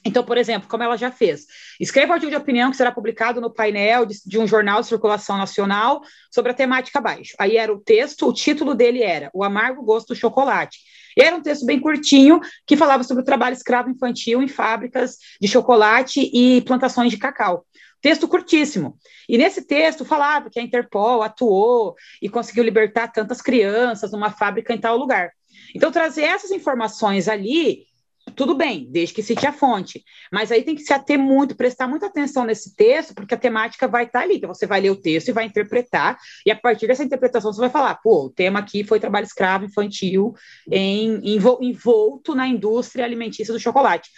Então, 0.05 0.23
por 0.23 0.37
exemplo, 0.37 0.69
como 0.69 0.83
ela 0.83 0.97
já 0.97 1.11
fez, 1.11 1.47
escreva 1.81 2.13
artigo 2.13 2.31
de 2.31 2.37
opinião 2.37 2.71
que 2.71 2.77
será 2.77 2.93
publicado 2.93 3.41
no 3.41 3.51
painel 3.51 4.05
de, 4.05 4.17
de, 4.27 4.39
um 4.39 4.47
jornal 4.47 4.81
de 4.83 4.89
circulação 4.89 5.39
nacional 5.39 6.03
sobre 6.31 6.53
a 6.53 6.55
temática 6.55 6.99
abaixo. 6.99 7.35
Aí 7.39 7.57
era 7.57 7.73
o 7.73 7.81
texto, 7.81 8.29
o 8.29 8.33
título 8.33 8.75
dele 8.75 9.03
era 9.03 9.31
O 9.33 9.43
Amargo 9.43 9.83
Gosto 9.83 10.09
do 10.09 10.15
Chocolate. 10.15 10.79
E 11.17 11.23
era 11.23 11.35
um 11.35 11.41
texto 11.41 11.65
bem 11.65 11.81
curtinho 11.81 12.41
que 12.67 12.77
falava 12.77 13.03
sobre 13.03 13.23
o 13.23 13.25
trabalho 13.25 13.55
escravo 13.55 13.89
infantil 13.89 14.43
em 14.43 14.49
fábricas 14.49 15.17
de 15.41 15.49
chocolate 15.49 16.31
e 16.35 16.61
plantações 16.63 17.11
de 17.11 17.17
cacau. 17.17 17.65
Texto 18.03 18.29
curtíssimo. 18.29 18.99
E 19.27 19.39
nesse 19.39 19.63
texto 19.63 20.05
falava 20.05 20.51
que 20.51 20.61
a 20.61 20.63
Interpol 20.63 21.23
atuou 21.23 21.95
e 22.21 22.29
conseguiu 22.29 22.63
libertar 22.63 23.09
tantas 23.09 23.41
crianças 23.41 24.13
numa 24.13 24.31
fábrica 24.31 24.75
em 24.75 24.79
tal 24.79 24.99
lugar. 24.99 25.31
Então, 25.75 25.91
trazer 25.91 26.25
essas 26.25 26.51
informações 26.51 27.29
ali 27.29 27.87
tudo 28.33 28.54
bem, 28.54 28.87
desde 28.90 29.14
que 29.14 29.23
cite 29.23 29.47
a 29.47 29.52
fonte. 29.52 30.02
Mas 30.33 30.50
aí 30.50 30.62
tem 30.62 30.75
que 30.75 30.83
se 30.83 30.93
ater 30.93 31.19
muito, 31.19 31.54
prestar 31.54 31.87
muita 31.87 32.07
atenção 32.07 32.45
nesse 32.45 32.75
texto, 32.75 33.14
porque 33.14 33.35
a 33.35 33.38
temática 33.38 33.87
vai 33.87 34.04
estar 34.04 34.21
ali. 34.21 34.37
Então 34.37 34.52
você 34.52 34.66
vai 34.66 34.81
ler 34.81 34.90
o 34.90 34.97
texto 34.97 35.28
e 35.28 35.33
vai 35.33 35.45
interpretar, 35.45 36.19
e 36.45 36.50
a 36.50 36.57
partir 36.57 36.87
dessa 36.87 37.04
interpretação 37.04 37.52
você 37.52 37.61
vai 37.61 37.71
falar: 37.71 37.95
pô, 37.97 38.26
o 38.26 38.31
tema 38.31 38.59
aqui 38.59 38.83
foi 38.83 38.99
trabalho 38.99 39.25
escravo 39.25 39.64
infantil 39.64 40.35
em, 40.71 41.21
envolto 41.61 42.35
na 42.35 42.47
indústria 42.49 43.04
alimentícia 43.04 43.52
do 43.52 43.61
chocolate. 43.61 44.11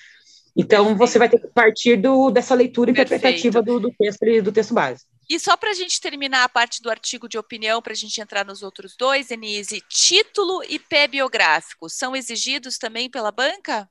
Então 0.56 0.96
você 0.96 1.18
vai 1.18 1.28
ter 1.28 1.38
que 1.38 1.48
partir 1.48 1.96
do, 1.96 2.30
dessa 2.30 2.54
leitura 2.54 2.90
interpretativa 2.90 3.60
do, 3.60 3.78
do, 3.78 3.90
texto 3.90 4.42
do 4.42 4.50
texto 4.50 4.72
base. 4.72 5.04
E 5.28 5.38
só 5.38 5.56
para 5.56 5.70
a 5.70 5.74
gente 5.74 6.00
terminar 6.00 6.44
a 6.44 6.48
parte 6.48 6.80
do 6.80 6.88
artigo 6.88 7.28
de 7.28 7.36
opinião, 7.36 7.82
para 7.82 7.92
a 7.92 7.96
gente 7.96 8.18
entrar 8.20 8.44
nos 8.46 8.62
outros 8.62 8.96
dois, 8.96 9.26
Denise, 9.26 9.82
título 9.88 10.62
e 10.68 10.78
pé 10.78 11.06
biográfico 11.06 11.90
são 11.90 12.16
exigidos 12.16 12.78
também 12.78 13.10
pela 13.10 13.30
banca? 13.30 13.86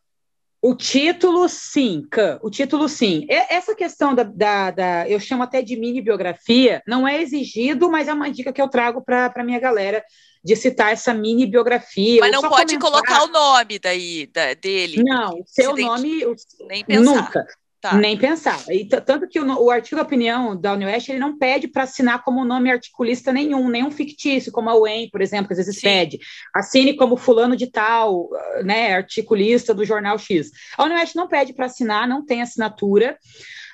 O 0.65 0.73
título, 0.73 1.47
sim, 1.47 2.07
o 2.41 2.49
título, 2.49 2.89
sim. 2.89 3.27
Essa 3.29 3.75
questão 3.75 4.15
da, 4.15 4.23
da, 4.23 4.71
da, 4.71 5.07
eu 5.07 5.19
chamo 5.19 5.43
até 5.43 5.61
de 5.61 5.75
mini 5.75 6.01
biografia, 6.01 6.81
não 6.87 7.07
é 7.07 7.21
exigido, 7.21 7.87
mas 7.87 8.07
é 8.07 8.13
uma 8.13 8.31
dica 8.31 8.51
que 8.51 8.59
eu 8.59 8.67
trago 8.67 8.99
para 8.99 9.31
a 9.35 9.43
minha 9.43 9.59
galera 9.59 10.03
de 10.43 10.55
citar 10.55 10.91
essa 10.91 11.13
mini 11.13 11.45
biografia. 11.45 12.19
Mas 12.19 12.31
não 12.31 12.41
pode 12.49 12.79
comentar... 12.79 12.79
colocar 12.79 13.23
o 13.25 13.27
nome 13.27 13.77
daí 13.77 14.25
da, 14.25 14.55
dele. 14.55 15.03
Não, 15.03 15.43
seu 15.45 15.77
nome 15.77 16.25
nem 16.67 16.83
pensar. 16.83 17.03
nunca. 17.03 17.45
Tá. 17.85 17.93
Nem 17.93 18.17
pensar. 18.17 18.59
E 18.67 18.83
tanto 18.83 19.27
que 19.27 19.39
o, 19.39 19.63
o 19.63 19.69
artigo 19.69 19.97
de 19.97 20.01
opinião 20.01 20.59
da 20.59 20.73
Unioeste 20.73 21.11
ele 21.11 21.19
não 21.19 21.37
pede 21.37 21.67
para 21.67 21.83
assinar 21.83 22.23
como 22.23 22.43
nome 22.43 22.71
articulista 22.71 23.31
nenhum, 23.31 23.69
nenhum 23.69 23.91
fictício, 23.91 24.51
como 24.51 24.71
a 24.71 24.75
UEM, 24.75 25.07
por 25.11 25.21
exemplo, 25.21 25.45
que 25.45 25.53
às 25.53 25.59
vezes 25.59 25.75
Sim. 25.75 25.87
pede. 25.87 26.19
Assine 26.51 26.95
como 26.95 27.15
fulano 27.15 27.55
de 27.55 27.67
tal, 27.67 28.27
né, 28.63 28.95
articulista 28.95 29.71
do 29.71 29.85
jornal 29.85 30.17
X. 30.17 30.49
A 30.75 30.83
Unioeste 30.83 31.15
não 31.15 31.27
pede 31.27 31.53
para 31.53 31.67
assinar, 31.67 32.07
não 32.07 32.25
tem 32.25 32.41
assinatura. 32.41 33.19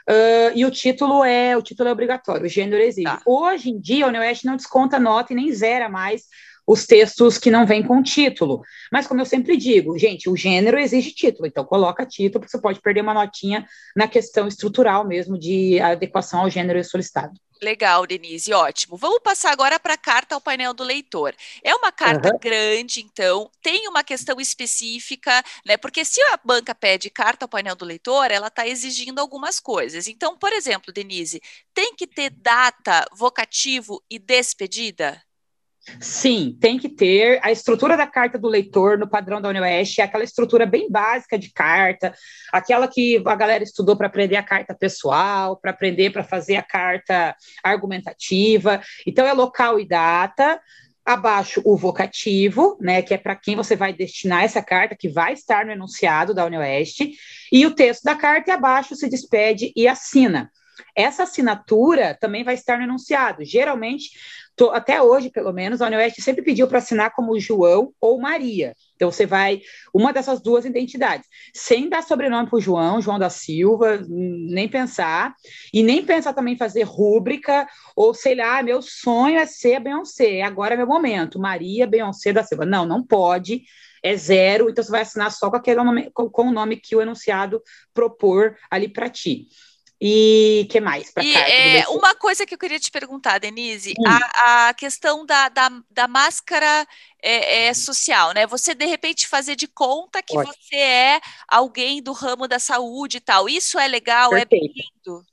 Uh, 0.10 0.51
e 0.56 0.65
o 0.65 0.72
título 0.72 1.24
é 1.24 1.56
o 1.56 1.62
título 1.62 1.88
é 1.88 1.91
obrigatório, 1.94 2.46
o 2.46 2.50
gênero 2.50 2.82
exige. 2.82 3.06
Tá. 3.06 3.22
Hoje 3.25 3.70
em 3.70 3.80
dia, 3.80 4.03
a 4.03 4.10
Unioeste 4.10 4.46
não 4.46 4.58
desconta 4.58 5.00
nota 5.00 5.32
e 5.32 5.36
nem 5.38 5.53
zera 5.53 5.88
mais 5.88 6.24
os 6.65 6.86
textos 6.86 7.38
que 7.38 7.51
não 7.51 7.65
vêm 7.65 7.84
com 7.84 8.01
título. 8.01 8.62
Mas, 8.91 9.08
como 9.08 9.22
eu 9.22 9.25
sempre 9.25 9.58
digo, 9.58 9.98
gente, 9.98 10.30
o 10.30 10.36
gênero 10.36 10.80
exige 10.80 11.12
título, 11.12 11.48
então 11.48 11.65
coloca 11.65 12.06
título, 12.06 12.41
porque 12.41 12.51
você 12.51 12.62
pode 12.62 12.82
perder 12.82 13.01
uma 13.01 13.13
notinha 13.13 13.65
na 13.96 14.08
questão 14.08 14.48
estrutural 14.48 15.06
mesmo 15.06 15.38
de 15.38 15.80
adequação 15.80 16.41
ao 16.41 16.50
gênero 16.50 16.84
solicitado. 16.84 17.34
Legal, 17.63 18.08
Denise, 18.08 18.51
ótimo. 18.53 18.98
Vamos 18.98 19.20
passar 19.24 19.51
agora 19.51 19.80
para 19.80 19.94
a 19.94 19.98
carta 19.98 20.34
ao 20.34 20.41
painel 20.41 20.74
do 20.74 20.84
leitor. 20.84 21.36
É 21.63 21.75
uma 21.75 21.91
carta 21.91 22.30
uhum. 22.34 22.39
grande, 22.39 23.01
então, 23.01 23.51
tem 23.62 23.88
uma 23.88 24.03
questão 24.03 24.41
específica, 24.41 25.44
né? 25.63 25.77
Porque 25.77 26.03
se 26.03 26.20
a 26.24 26.39
banca 26.44 26.74
pede 26.74 27.12
carta 27.12 27.46
ao 27.46 27.50
painel 27.50 27.75
do 27.75 27.86
leitor, 27.86 28.32
ela 28.32 28.48
está 28.48 28.68
exigindo 28.68 29.20
algumas 29.20 29.60
coisas. 29.60 30.08
Então, 30.08 30.36
por 30.36 30.51
exemplo, 30.51 30.91
Denise, 30.91 31.39
tem 31.72 31.94
que 31.96 32.08
ter 32.08 32.32
data, 32.32 33.06
vocativo 33.15 34.03
e 34.10 34.18
despedida? 34.18 35.22
Sim, 36.00 36.55
tem 36.61 36.77
que 36.77 36.88
ter. 36.88 37.39
A 37.41 37.51
estrutura 37.51 37.97
da 37.97 38.05
carta 38.05 38.38
do 38.38 38.47
leitor 38.47 39.00
no 39.00 39.09
padrão 39.09 39.41
da 39.41 39.50
UniOeste 39.50 40.00
é 40.00 40.03
aquela 40.03 40.23
estrutura 40.23 40.65
bem 40.65 40.89
básica 40.89 41.39
de 41.39 41.51
carta, 41.51 42.13
aquela 42.51 42.88
que 42.88 43.21
a 43.25 43.35
galera 43.35 43.63
estudou 43.63 43.95
para 43.95 44.07
aprender 44.07 44.35
a 44.35 44.43
carta 44.43 44.75
pessoal, 44.75 45.57
para 45.57 45.71
aprender 45.71 46.11
para 46.11 46.23
fazer 46.23 46.55
a 46.55 46.61
carta 46.61 47.35
argumentativa. 47.63 48.79
Então, 49.07 49.25
é 49.25 49.33
local 49.33 49.79
e 49.79 49.88
data. 49.88 50.61
Abaixo 51.03 51.63
o 51.65 51.75
vocativo, 51.75 52.77
né, 52.79 53.01
que 53.01 53.11
é 53.11 53.17
para 53.17 53.35
quem 53.35 53.55
você 53.55 53.75
vai 53.75 53.91
destinar 53.91 54.43
essa 54.43 54.61
carta, 54.61 54.95
que 54.95 55.09
vai 55.09 55.33
estar 55.33 55.65
no 55.65 55.71
enunciado 55.71 56.31
da 56.31 56.45
UniOeste, 56.45 57.13
e 57.51 57.65
o 57.65 57.73
texto 57.73 58.03
da 58.03 58.13
carta, 58.13 58.51
e 58.51 58.53
abaixo 58.53 58.95
se 58.95 59.09
despede 59.09 59.73
e 59.75 59.88
assina. 59.88 60.51
Essa 60.95 61.23
assinatura 61.23 62.17
também 62.19 62.43
vai 62.43 62.53
estar 62.53 62.77
no 62.77 62.83
enunciado. 62.83 63.43
Geralmente, 63.43 64.11
Tô, 64.55 64.70
até 64.72 65.01
hoje, 65.01 65.29
pelo 65.29 65.51
menos, 65.51 65.81
a 65.81 65.88
Unioeste 65.88 66.22
sempre 66.22 66.43
pediu 66.43 66.67
para 66.67 66.77
assinar 66.77 67.12
como 67.12 67.39
João 67.39 67.93
ou 68.00 68.20
Maria. 68.20 68.75
Então, 68.96 69.12
você 69.12 69.25
vai, 69.25 69.62
uma 69.93 70.13
dessas 70.13 70.41
duas 70.41 70.65
identidades, 70.65 71.27
sem 71.53 71.89
dar 71.89 72.03
sobrenome 72.03 72.50
para 72.50 72.58
o 72.58 72.62
João, 72.62 73.01
João 73.01 73.17
da 73.17 73.29
Silva, 73.29 74.00
nem 74.08 74.67
pensar, 74.67 75.34
e 75.74 75.81
nem 75.81 76.05
pensar 76.05 76.34
também 76.34 76.53
em 76.53 76.58
fazer 76.58 76.84
rúbrica, 76.84 77.67
ou 77.96 78.13
sei 78.13 78.36
lá, 78.36 78.62
meu 78.62 78.81
sonho 78.81 79.39
é 79.39 79.46
ser 79.46 79.79
Beyoncé, 79.79 80.41
agora 80.41 80.74
é 80.75 80.77
meu 80.77 80.88
momento, 80.88 81.39
Maria 81.39 81.88
Beyoncé 81.88 82.34
da 82.34 82.43
Silva. 82.43 82.65
Não, 82.65 82.86
não 82.86 83.03
pode, 83.03 83.63
é 84.03 84.15
zero, 84.15 84.70
então 84.70 84.84
você 84.84 84.91
vai 84.91 85.01
assinar 85.01 85.31
só 85.31 85.50
com, 85.50 85.55
aquele 85.55 85.84
nome, 85.84 86.12
com, 86.12 86.29
com 86.29 86.48
o 86.48 86.51
nome 86.51 86.75
que 86.75 86.96
o 86.96 87.01
enunciado 87.01 87.62
propor 87.93 88.55
ali 88.70 88.88
para 88.88 89.10
ti. 89.10 89.48
E 90.03 90.65
que 90.72 90.81
mais? 90.81 91.13
E 91.22 91.36
é, 91.36 91.88
uma 91.89 92.15
coisa 92.15 92.43
que 92.43 92.55
eu 92.55 92.58
queria 92.58 92.79
te 92.79 92.89
perguntar, 92.89 93.38
Denise, 93.38 93.93
hum. 94.00 94.03
a, 94.08 94.70
a, 94.70 94.74
questão 94.74 95.24
da, 95.24 95.48
da, 95.48 95.70
da 95.91 96.08
máscara 96.08 96.88
é, 97.22 97.67
é, 97.67 97.74
social, 97.75 98.34
né? 98.34 98.48
Você 98.48 98.74
de 98.74 98.88
repente 98.88 99.27
fazer 99.27 99.55
de 99.55 99.67
conta 99.67 100.24
que 100.24 100.34
Pode. 100.34 100.50
você 100.50 100.75
é 100.75 101.22
alguém 101.48 102.01
do 102.01 102.13
ramo 102.13 102.48
da 102.48 102.58
saúde 102.58 103.17
e 103.17 103.22
tal. 103.22 103.48
Isso 103.48 103.77
é 103.77 103.88
legal, 103.88 104.36
é 104.36 104.43
Perfeito. 104.43 104.65
é 104.65 105.12
bem-vindo. 105.13 105.25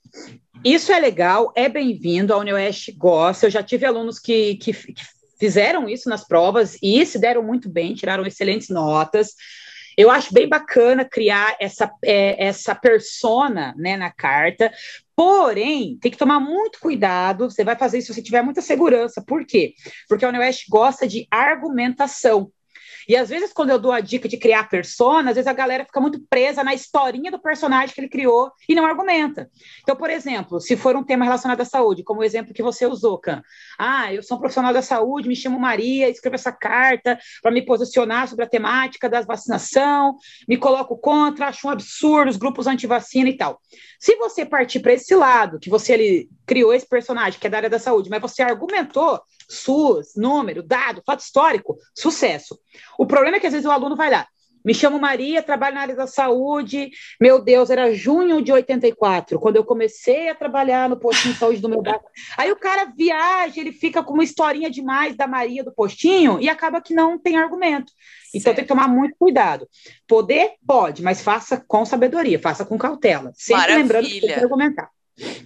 Isso 0.63 0.91
é 0.91 0.99
legal, 0.99 1.51
é 1.55 1.67
bem-vindo. 1.67 2.31
A 2.31 2.37
Unioeste 2.37 2.91
gosta. 2.91 3.47
Eu 3.47 3.51
já 3.51 3.63
tive 3.63 3.87
alunos 3.87 4.19
que, 4.19 4.53
que, 4.57 4.71
que 4.71 5.03
fizeram 5.39 5.89
isso 5.89 6.07
nas 6.07 6.27
provas 6.27 6.77
e 6.79 7.03
se 7.07 7.17
deram 7.17 7.41
muito 7.41 7.67
bem, 7.67 7.95
tiraram 7.95 8.23
excelentes 8.23 8.69
notas. 8.69 9.33
Eu 9.99 10.09
acho 10.09 10.33
bem 10.33 10.47
bacana 10.47 11.03
criar 11.03 11.57
essa, 11.59 11.91
é, 12.05 12.47
essa 12.47 12.73
persona 12.73 13.75
né, 13.77 13.97
na 13.97 14.09
carta, 14.09 14.71
Porém, 15.13 15.97
tem 15.97 16.09
que 16.09 16.17
tomar 16.17 16.39
muito 16.39 16.79
cuidado. 16.79 17.51
Você 17.51 17.61
vai 17.61 17.75
fazer 17.75 17.97
isso 17.97 18.13
se 18.13 18.23
tiver 18.23 18.41
muita 18.41 18.61
segurança. 18.61 19.21
Por 19.21 19.45
quê? 19.45 19.73
Porque 20.07 20.23
a 20.23 20.29
Unioeste 20.29 20.67
gosta 20.69 21.05
de 21.05 21.27
argumentação. 21.29 22.49
E 23.09 23.15
às 23.15 23.27
vezes, 23.27 23.51
quando 23.51 23.71
eu 23.71 23.79
dou 23.79 23.91
a 23.91 23.99
dica 23.99 24.29
de 24.29 24.37
criar 24.37 24.69
persona, 24.69 25.31
às 25.31 25.35
vezes 25.35 25.47
a 25.47 25.53
galera 25.53 25.83
fica 25.83 25.99
muito 25.99 26.21
presa 26.29 26.63
na 26.63 26.75
historinha 26.75 27.31
do 27.31 27.39
personagem 27.39 27.93
que 27.93 27.99
ele 27.99 28.07
criou 28.07 28.51
e 28.67 28.75
não 28.75 28.85
argumenta. 28.85 29.49
Então, 29.81 29.95
por 29.95 30.11
exemplo, 30.11 30.61
se 30.61 30.77
for 30.77 30.95
um 30.95 31.03
tema 31.03 31.25
relacionado 31.25 31.59
à 31.59 31.65
saúde, 31.65 32.03
como 32.03 32.19
o 32.19 32.23
exemplo 32.23 32.53
que 32.53 32.61
você 32.61 32.85
usou, 32.85 33.17
Can. 33.17 33.41
Ah, 33.79 34.13
eu 34.13 34.21
sou 34.21 34.37
um 34.37 34.39
profissional 34.39 34.71
da 34.71 34.83
saúde, 34.83 35.27
me 35.27 35.35
chamo 35.35 35.59
Maria, 35.59 36.07
escrevo 36.07 36.35
essa 36.35 36.51
carta 36.51 37.17
para 37.41 37.51
me 37.51 37.65
posicionar 37.65 38.27
sobre 38.27 38.45
a 38.45 38.47
temática 38.47 39.09
da 39.09 39.21
vacinação, 39.21 40.15
me 40.47 40.55
coloco 40.55 40.95
contra, 40.95 41.47
acho 41.47 41.67
um 41.67 41.71
absurdo 41.71 42.29
os 42.29 42.37
grupos 42.37 42.67
anti-vacina 42.67 43.27
e 43.27 43.35
tal. 43.35 43.59
Se 43.99 44.15
você 44.17 44.45
partir 44.45 44.81
para 44.81 44.93
esse 44.93 45.15
lado, 45.15 45.59
que 45.59 45.69
você 45.69 45.93
ali 45.93 46.29
criou 46.45 46.71
esse 46.71 46.87
personagem 46.87 47.39
que 47.39 47.47
é 47.47 47.49
da 47.49 47.57
área 47.57 47.69
da 47.69 47.79
saúde, 47.79 48.09
mas 48.09 48.21
você 48.21 48.43
argumentou 48.43 49.19
SUS, 49.49 50.13
número, 50.15 50.61
dado, 50.61 51.01
fato 51.05 51.21
histórico, 51.21 51.77
sucesso. 51.97 52.59
O 52.97 53.05
problema 53.05 53.37
é 53.37 53.39
que 53.39 53.47
às 53.47 53.53
vezes 53.53 53.67
o 53.67 53.71
aluno 53.71 53.95
vai 53.95 54.11
lá, 54.11 54.27
me 54.63 54.73
chamo 54.73 54.99
Maria, 54.99 55.41
trabalho 55.41 55.75
na 55.75 55.81
área 55.81 55.95
da 55.95 56.07
saúde. 56.07 56.91
Meu 57.19 57.41
Deus, 57.41 57.69
era 57.69 57.93
junho 57.93 58.41
de 58.41 58.51
84, 58.51 59.39
quando 59.39 59.55
eu 59.55 59.63
comecei 59.63 60.29
a 60.29 60.35
trabalhar 60.35 60.89
no 60.89 60.99
postinho 60.99 61.33
de 61.33 61.39
saúde 61.39 61.61
do 61.61 61.69
meu 61.69 61.81
bairro. 61.81 62.03
Aí 62.37 62.51
o 62.51 62.57
cara 62.57 62.85
viaja, 62.95 63.59
ele 63.59 63.71
fica 63.71 64.03
com 64.03 64.13
uma 64.13 64.23
historinha 64.23 64.69
demais 64.69 65.15
da 65.15 65.27
Maria 65.27 65.63
do 65.63 65.73
postinho 65.73 66.39
e 66.41 66.49
acaba 66.49 66.81
que 66.81 66.93
não 66.93 67.17
tem 67.17 67.37
argumento. 67.37 67.91
Então 68.33 68.53
certo. 68.53 68.55
tem 68.57 68.65
que 68.65 68.69
tomar 68.69 68.87
muito 68.87 69.15
cuidado. 69.17 69.67
Poder 70.07 70.51
pode, 70.67 71.01
mas 71.01 71.21
faça 71.21 71.63
com 71.67 71.85
sabedoria, 71.85 72.39
faça 72.39 72.65
com 72.65 72.77
cautela. 72.77 73.31
Sempre 73.35 73.61
Maravilha. 73.61 73.81
lembrando 73.81 74.07
que 74.07 74.21
tem 74.21 74.33
que 74.33 74.43
argumentar. 74.43 74.89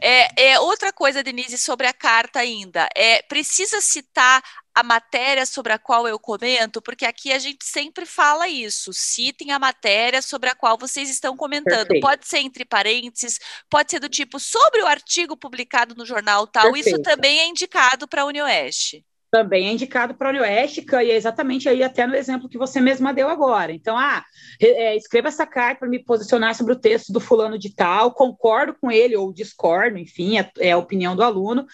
É, 0.01 0.51
é, 0.51 0.59
outra 0.59 0.91
coisa, 0.91 1.23
Denise, 1.23 1.57
sobre 1.57 1.87
a 1.87 1.93
carta 1.93 2.39
ainda. 2.39 2.87
É 2.95 3.21
precisa 3.23 3.81
citar 3.81 4.43
a 4.75 4.81
matéria 4.81 5.45
sobre 5.45 5.71
a 5.71 5.77
qual 5.77 6.07
eu 6.07 6.17
comento, 6.17 6.81
porque 6.81 7.05
aqui 7.05 7.31
a 7.31 7.39
gente 7.39 7.63
sempre 7.63 8.05
fala 8.05 8.47
isso. 8.47 8.91
Citem 8.91 9.51
a 9.51 9.59
matéria 9.59 10.21
sobre 10.21 10.49
a 10.49 10.55
qual 10.55 10.77
vocês 10.77 11.09
estão 11.09 11.37
comentando. 11.37 11.87
Perfeito. 11.87 12.01
Pode 12.01 12.27
ser 12.27 12.39
entre 12.39 12.65
parênteses, 12.65 13.39
pode 13.69 13.91
ser 13.91 13.99
do 13.99 14.09
tipo 14.09 14.39
sobre 14.39 14.81
o 14.81 14.87
artigo 14.87 15.37
publicado 15.37 15.95
no 15.95 16.05
jornal 16.05 16.47
tal. 16.47 16.71
Perfeito. 16.71 16.87
Isso 16.89 17.01
também 17.01 17.39
é 17.39 17.47
indicado 17.47 18.07
para 18.07 18.23
a 18.23 18.25
UniOeste 18.25 19.05
também 19.33 19.67
é 19.67 19.71
indicado 19.71 20.13
para 20.13 20.29
a 20.29 20.31
Unioeste, 20.31 20.85
e 20.87 21.09
é 21.09 21.15
exatamente 21.15 21.67
aí 21.67 21.81
até 21.81 22.05
no 22.05 22.15
exemplo 22.15 22.47
que 22.47 22.55
você 22.55 22.79
mesma 22.79 23.11
deu 23.11 23.27
agora. 23.27 23.71
Então, 23.71 23.97
ah, 23.97 24.23
é, 24.61 24.95
escreva 24.95 25.27
essa 25.27 25.43
carta 25.43 25.79
para 25.79 25.89
me 25.89 25.97
posicionar 25.97 26.53
sobre 26.53 26.73
o 26.73 26.79
texto 26.79 27.11
do 27.11 27.19
fulano 27.19 27.57
de 27.57 27.73
tal, 27.73 28.13
concordo 28.13 28.75
com 28.79 28.91
ele 28.91 29.15
ou 29.15 29.33
discordo, 29.33 29.97
enfim, 29.97 30.37
é, 30.37 30.51
é 30.59 30.71
a 30.73 30.77
opinião 30.77 31.15
do 31.15 31.23
aluno. 31.23 31.65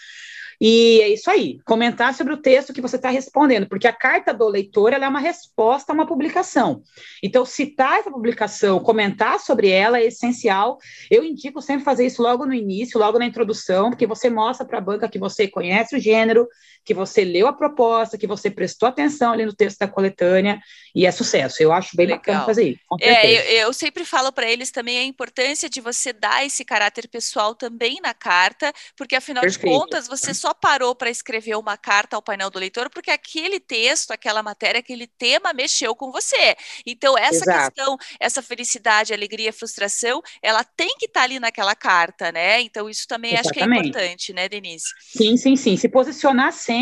E 0.61 0.99
é 1.01 1.09
isso 1.09 1.29
aí, 1.29 1.59
comentar 1.65 2.13
sobre 2.13 2.33
o 2.33 2.37
texto 2.37 2.73
que 2.73 2.81
você 2.81 2.97
está 2.97 3.09
respondendo, 3.09 3.67
porque 3.67 3.87
a 3.87 3.93
carta 3.93 4.33
do 4.33 4.45
leitor 4.45 4.91
é 4.91 5.07
uma 5.07 5.19
resposta 5.19 5.93
a 5.93 5.95
uma 5.95 6.05
publicação. 6.05 6.81
Então, 7.23 7.45
citar 7.45 7.99
essa 7.99 8.11
publicação, 8.11 8.79
comentar 8.79 9.39
sobre 9.39 9.69
ela 9.69 9.99
é 9.99 10.05
essencial. 10.07 10.77
Eu 11.09 11.23
indico 11.23 11.61
sempre 11.61 11.85
fazer 11.85 12.05
isso 12.05 12.21
logo 12.21 12.45
no 12.45 12.53
início, 12.53 12.99
logo 12.99 13.17
na 13.17 13.25
introdução, 13.25 13.89
porque 13.89 14.05
você 14.05 14.29
mostra 14.29 14.65
para 14.65 14.79
a 14.79 14.81
banca 14.81 15.07
que 15.07 15.17
você 15.17 15.47
conhece 15.47 15.95
o 15.95 15.99
gênero, 15.99 16.45
que 16.89 16.93
você 16.95 17.23
leu 17.23 17.45
a 17.45 17.53
proposta, 17.53 18.17
que 18.17 18.25
você 18.25 18.49
prestou 18.49 18.89
atenção 18.89 19.31
ali 19.31 19.45
no 19.45 19.53
texto 19.53 19.77
da 19.77 19.87
coletânea 19.87 20.59
e 20.95 21.05
é 21.05 21.11
sucesso. 21.11 21.61
Eu 21.61 21.71
acho 21.71 21.95
bem 21.95 22.07
Legal. 22.07 22.17
bacana 22.17 22.45
fazer 22.47 22.69
isso. 22.69 22.79
É, 22.99 23.31
eu, 23.31 23.67
eu, 23.67 23.73
sempre 23.73 24.03
falo 24.03 24.31
para 24.31 24.49
eles 24.49 24.71
também 24.71 24.97
a 24.97 25.03
importância 25.03 25.69
de 25.69 25.79
você 25.81 26.11
dar 26.11 26.43
esse 26.43 26.65
caráter 26.65 27.07
pessoal 27.07 27.53
também 27.53 27.99
na 28.01 28.15
carta, 28.15 28.73
porque 28.97 29.15
afinal 29.15 29.43
Perfeito. 29.43 29.71
de 29.71 29.71
contas 29.71 30.07
você 30.07 30.33
só 30.33 30.51
parou 30.51 30.95
para 30.95 31.11
escrever 31.11 31.55
uma 31.57 31.77
carta 31.77 32.15
ao 32.15 32.23
painel 32.23 32.49
do 32.49 32.57
leitor 32.57 32.89
porque 32.89 33.11
aquele 33.11 33.59
texto, 33.59 34.09
aquela 34.09 34.41
matéria, 34.41 34.79
aquele 34.79 35.05
tema 35.05 35.53
mexeu 35.53 35.95
com 35.95 36.11
você. 36.11 36.55
Então 36.87 37.15
essa 37.15 37.43
Exato. 37.43 37.71
questão, 37.75 37.97
essa 38.19 38.41
felicidade, 38.41 39.13
alegria, 39.13 39.53
frustração, 39.53 40.23
ela 40.41 40.63
tem 40.63 40.95
que 40.97 41.05
estar 41.05 41.19
tá 41.19 41.23
ali 41.25 41.39
naquela 41.39 41.75
carta, 41.75 42.31
né? 42.31 42.59
Então 42.61 42.89
isso 42.89 43.07
também 43.07 43.33
Exatamente. 43.33 43.59
acho 43.59 43.69
que 43.69 43.75
é 43.75 43.79
importante, 43.79 44.33
né, 44.33 44.49
Denise? 44.49 44.85
Sim, 44.99 45.37
sim, 45.37 45.55
sim. 45.55 45.77
Se 45.77 45.87
posicionar 45.87 46.51
sempre, 46.51 46.78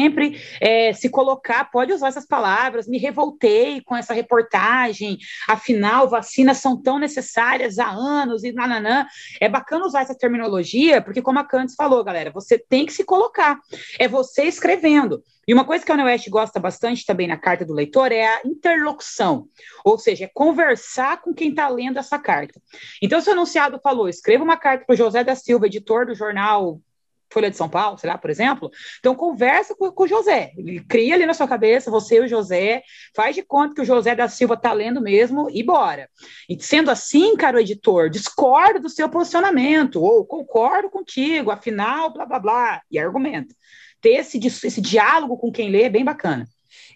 é, 0.59 0.93
se 0.93 1.09
colocar, 1.09 1.69
pode 1.71 1.93
usar 1.93 2.07
essas 2.09 2.25
palavras. 2.25 2.87
Me 2.87 2.97
revoltei 2.97 3.81
com 3.81 3.95
essa 3.95 4.13
reportagem. 4.13 5.17
Afinal, 5.47 6.09
vacinas 6.09 6.57
são 6.57 6.81
tão 6.81 6.99
necessárias 6.99 7.79
há 7.79 7.89
anos 7.89 8.43
e 8.43 8.51
nananã. 8.51 9.05
É 9.39 9.49
bacana 9.49 9.85
usar 9.85 10.01
essa 10.01 10.17
terminologia, 10.17 11.01
porque 11.01 11.21
como 11.21 11.39
a 11.39 11.43
Candice 11.43 11.75
falou, 11.75 12.03
galera, 12.03 12.31
você 12.31 12.57
tem 12.57 12.85
que 12.85 12.93
se 12.93 13.03
colocar. 13.03 13.59
É 13.99 14.07
você 14.07 14.43
escrevendo. 14.43 15.21
E 15.47 15.53
uma 15.53 15.63
coisa 15.63 15.85
que 15.85 15.91
a 15.91 16.03
West 16.03 16.27
gosta 16.29 16.59
bastante 16.59 17.05
também 17.05 17.25
na 17.25 17.37
carta 17.37 17.63
do 17.63 17.73
leitor 17.73 18.11
é 18.11 18.25
a 18.25 18.41
interlocução, 18.43 19.47
ou 19.83 19.97
seja, 19.97 20.25
é 20.25 20.31
conversar 20.33 21.21
com 21.21 21.33
quem 21.33 21.51
está 21.51 21.69
lendo 21.69 21.97
essa 21.97 22.19
carta. 22.19 22.61
Então, 23.01 23.21
se 23.21 23.29
o 23.29 23.31
anunciado 23.31 23.79
falou, 23.81 24.09
escreva 24.09 24.43
uma 24.43 24.57
carta 24.57 24.83
para 24.85 24.93
o 24.93 24.97
José 24.97 25.23
da 25.23 25.35
Silva, 25.35 25.67
editor 25.67 26.05
do 26.05 26.13
jornal 26.13 26.81
Folha 27.29 27.49
de 27.49 27.57
São 27.57 27.69
Paulo, 27.69 27.97
sei 27.97 28.09
lá, 28.09 28.17
por 28.17 28.29
exemplo. 28.29 28.69
Então, 28.99 29.15
conversa 29.15 29.75
com, 29.75 29.91
com, 29.91 30.03
o 30.03 30.07
José. 30.07 30.51
Ele 30.57 30.79
cria 30.81 31.15
ali 31.15 31.25
na 31.25 31.33
sua 31.33 31.47
cabeça, 31.47 31.91
você 31.91 32.17
e 32.17 32.21
o 32.21 32.27
José, 32.27 32.83
faz 33.15 33.35
de 33.35 33.43
conta 33.43 33.75
que 33.75 33.81
o 33.81 33.85
José 33.85 34.15
da 34.15 34.27
Silva 34.27 34.53
está 34.53 34.71
lendo 34.73 35.01
mesmo 35.01 35.49
e 35.51 35.63
bora. 35.63 36.09
E 36.49 36.57
sendo 36.61 36.89
assim, 36.89 37.35
cara, 37.35 37.57
o 37.57 37.59
editor, 37.59 38.09
discordo 38.09 38.79
do 38.79 38.89
seu 38.89 39.09
posicionamento, 39.09 40.01
ou 40.01 40.25
concordo 40.25 40.89
contigo, 40.89 41.51
afinal, 41.51 42.13
blá, 42.13 42.25
blá, 42.25 42.39
blá, 42.39 42.81
e 42.89 42.97
argumenta. 42.99 43.53
Ter 43.99 44.15
esse, 44.15 44.37
esse 44.37 44.81
diálogo 44.81 45.37
com 45.37 45.51
quem 45.51 45.69
lê 45.69 45.83
é 45.83 45.89
bem 45.89 46.05
bacana. 46.05 46.47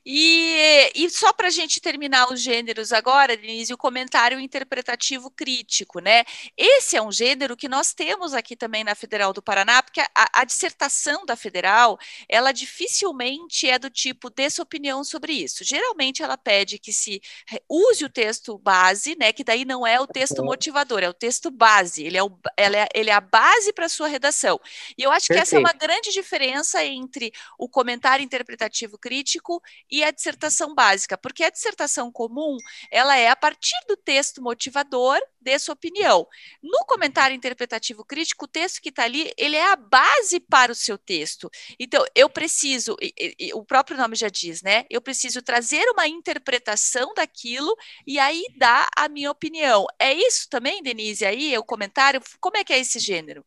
E, 0.05 0.91
e 0.95 1.09
só 1.11 1.31
para 1.31 1.47
a 1.47 1.51
gente 1.51 1.79
terminar 1.79 2.31
os 2.31 2.41
gêneros 2.41 2.91
agora, 2.91 3.37
Denise, 3.37 3.73
o 3.73 3.77
comentário 3.77 4.39
interpretativo 4.39 5.29
crítico, 5.29 5.99
né? 5.99 6.23
Esse 6.57 6.97
é 6.97 7.01
um 7.01 7.11
gênero 7.11 7.55
que 7.55 7.69
nós 7.69 7.93
temos 7.93 8.33
aqui 8.33 8.55
também 8.55 8.83
na 8.83 8.95
Federal 8.95 9.31
do 9.31 9.43
Paraná, 9.43 9.83
porque 9.83 10.01
a, 10.01 10.09
a 10.33 10.43
dissertação 10.43 11.23
da 11.23 11.35
Federal, 11.35 11.99
ela 12.27 12.51
dificilmente 12.51 13.69
é 13.69 13.77
do 13.77 13.91
tipo, 13.91 14.29
dê 14.31 14.49
sua 14.49 14.63
opinião 14.63 15.03
sobre 15.03 15.33
isso. 15.33 15.63
Geralmente 15.63 16.23
ela 16.23 16.37
pede 16.37 16.79
que 16.79 16.91
se 16.91 17.21
use 17.69 18.03
o 18.03 18.09
texto 18.09 18.57
base, 18.57 19.15
né? 19.19 19.31
Que 19.31 19.43
daí 19.43 19.65
não 19.65 19.85
é 19.85 19.99
o 19.99 20.07
texto 20.07 20.43
motivador, 20.43 21.03
é 21.03 21.09
o 21.09 21.13
texto 21.13 21.51
base, 21.51 22.03
ele 22.03 22.17
é, 22.17 22.23
o, 22.23 22.31
é, 22.57 22.89
ele 22.95 23.11
é 23.11 23.13
a 23.13 23.21
base 23.21 23.71
para 23.71 23.85
a 23.85 23.89
sua 23.89 24.07
redação. 24.07 24.59
E 24.97 25.03
eu 25.03 25.11
acho 25.11 25.27
Perfeito. 25.27 25.37
que 25.37 25.55
essa 25.55 25.55
é 25.57 25.59
uma 25.59 25.73
grande 25.73 26.11
diferença 26.11 26.83
entre 26.83 27.31
o 27.59 27.69
comentário 27.69 28.23
interpretativo 28.23 28.97
crítico 28.97 29.61
e 29.91 30.03
a 30.03 30.11
dissertação 30.11 30.73
básica, 30.73 31.17
porque 31.17 31.43
a 31.43 31.49
dissertação 31.49 32.11
comum, 32.11 32.57
ela 32.89 33.17
é 33.17 33.29
a 33.29 33.35
partir 33.35 33.75
do 33.87 33.97
texto 33.97 34.41
motivador, 34.41 35.19
dê 35.39 35.57
sua 35.59 35.73
opinião. 35.73 36.27
No 36.61 36.85
comentário 36.85 37.35
interpretativo 37.35 38.05
crítico, 38.05 38.45
o 38.45 38.47
texto 38.47 38.81
que 38.81 38.89
está 38.89 39.03
ali, 39.03 39.31
ele 39.37 39.55
é 39.55 39.71
a 39.71 39.75
base 39.75 40.39
para 40.39 40.71
o 40.71 40.75
seu 40.75 40.97
texto. 40.97 41.49
Então, 41.79 42.05
eu 42.15 42.29
preciso, 42.29 42.95
e, 43.01 43.35
e, 43.39 43.53
o 43.53 43.65
próprio 43.65 43.97
nome 43.97 44.15
já 44.15 44.29
diz, 44.29 44.61
né? 44.61 44.85
Eu 44.89 45.01
preciso 45.01 45.41
trazer 45.41 45.83
uma 45.89 46.07
interpretação 46.07 47.13
daquilo 47.13 47.75
e 48.05 48.19
aí 48.19 48.45
dar 48.57 48.87
a 48.95 49.09
minha 49.09 49.31
opinião. 49.31 49.85
É 49.99 50.13
isso 50.13 50.47
também, 50.49 50.81
Denise, 50.81 51.25
aí, 51.25 51.57
o 51.57 51.63
comentário? 51.63 52.21
Como 52.39 52.57
é 52.57 52.63
que 52.63 52.73
é 52.73 52.79
esse 52.79 52.99
gênero? 52.99 53.45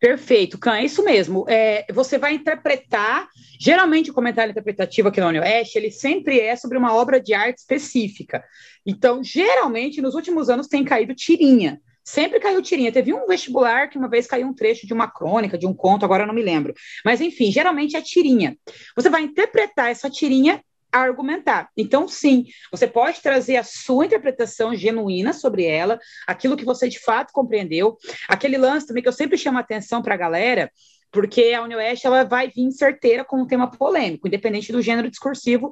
Perfeito, 0.00 0.58
Can, 0.58 0.78
é 0.78 0.84
isso 0.86 1.04
mesmo. 1.04 1.44
É, 1.46 1.84
você 1.92 2.16
vai 2.16 2.32
interpretar, 2.32 3.28
geralmente 3.60 4.10
o 4.10 4.14
comentário 4.14 4.50
interpretativo 4.50 5.08
aqui 5.08 5.20
no 5.20 5.26
Oeste, 5.26 5.76
ele 5.76 5.90
sempre 5.90 6.40
é 6.40 6.56
sobre 6.56 6.78
uma 6.78 6.94
obra 6.94 7.20
de 7.20 7.34
arte 7.34 7.58
específica. 7.58 8.42
Então, 8.86 9.22
geralmente, 9.22 10.00
nos 10.00 10.14
últimos 10.14 10.48
anos 10.48 10.68
tem 10.68 10.82
caído 10.84 11.14
tirinha. 11.14 11.78
Sempre 12.02 12.40
caiu 12.40 12.62
tirinha. 12.62 12.90
Teve 12.90 13.12
um 13.12 13.26
vestibular 13.26 13.90
que 13.90 13.98
uma 13.98 14.08
vez 14.08 14.26
caiu 14.26 14.46
um 14.46 14.54
trecho 14.54 14.86
de 14.86 14.94
uma 14.94 15.06
crônica, 15.06 15.58
de 15.58 15.66
um 15.66 15.74
conto, 15.74 16.02
agora 16.02 16.26
não 16.26 16.34
me 16.34 16.42
lembro. 16.42 16.72
Mas, 17.04 17.20
enfim, 17.20 17.52
geralmente 17.52 17.94
é 17.94 18.00
tirinha. 18.00 18.56
Você 18.96 19.10
vai 19.10 19.20
interpretar 19.20 19.90
essa 19.90 20.08
tirinha 20.08 20.64
argumentar. 20.92 21.70
Então, 21.76 22.08
sim, 22.08 22.46
você 22.70 22.86
pode 22.86 23.20
trazer 23.20 23.56
a 23.56 23.64
sua 23.64 24.06
interpretação 24.06 24.74
genuína 24.74 25.32
sobre 25.32 25.64
ela, 25.64 25.98
aquilo 26.26 26.56
que 26.56 26.64
você 26.64 26.88
de 26.88 26.98
fato 26.98 27.32
compreendeu. 27.32 27.96
Aquele 28.28 28.58
lance 28.58 28.86
também 28.86 29.02
que 29.02 29.08
eu 29.08 29.12
sempre 29.12 29.38
chamo 29.38 29.58
a 29.58 29.60
atenção 29.60 30.02
para 30.02 30.14
a 30.14 30.18
galera, 30.18 30.70
porque 31.12 31.52
a 31.52 31.62
UniOeste 31.62 32.06
ela 32.06 32.24
vai 32.24 32.48
vir 32.48 32.70
certeira 32.70 33.24
com 33.24 33.42
um 33.42 33.46
tema 33.46 33.70
polêmico, 33.70 34.28
independente 34.28 34.72
do 34.72 34.80
gênero 34.80 35.10
discursivo, 35.10 35.70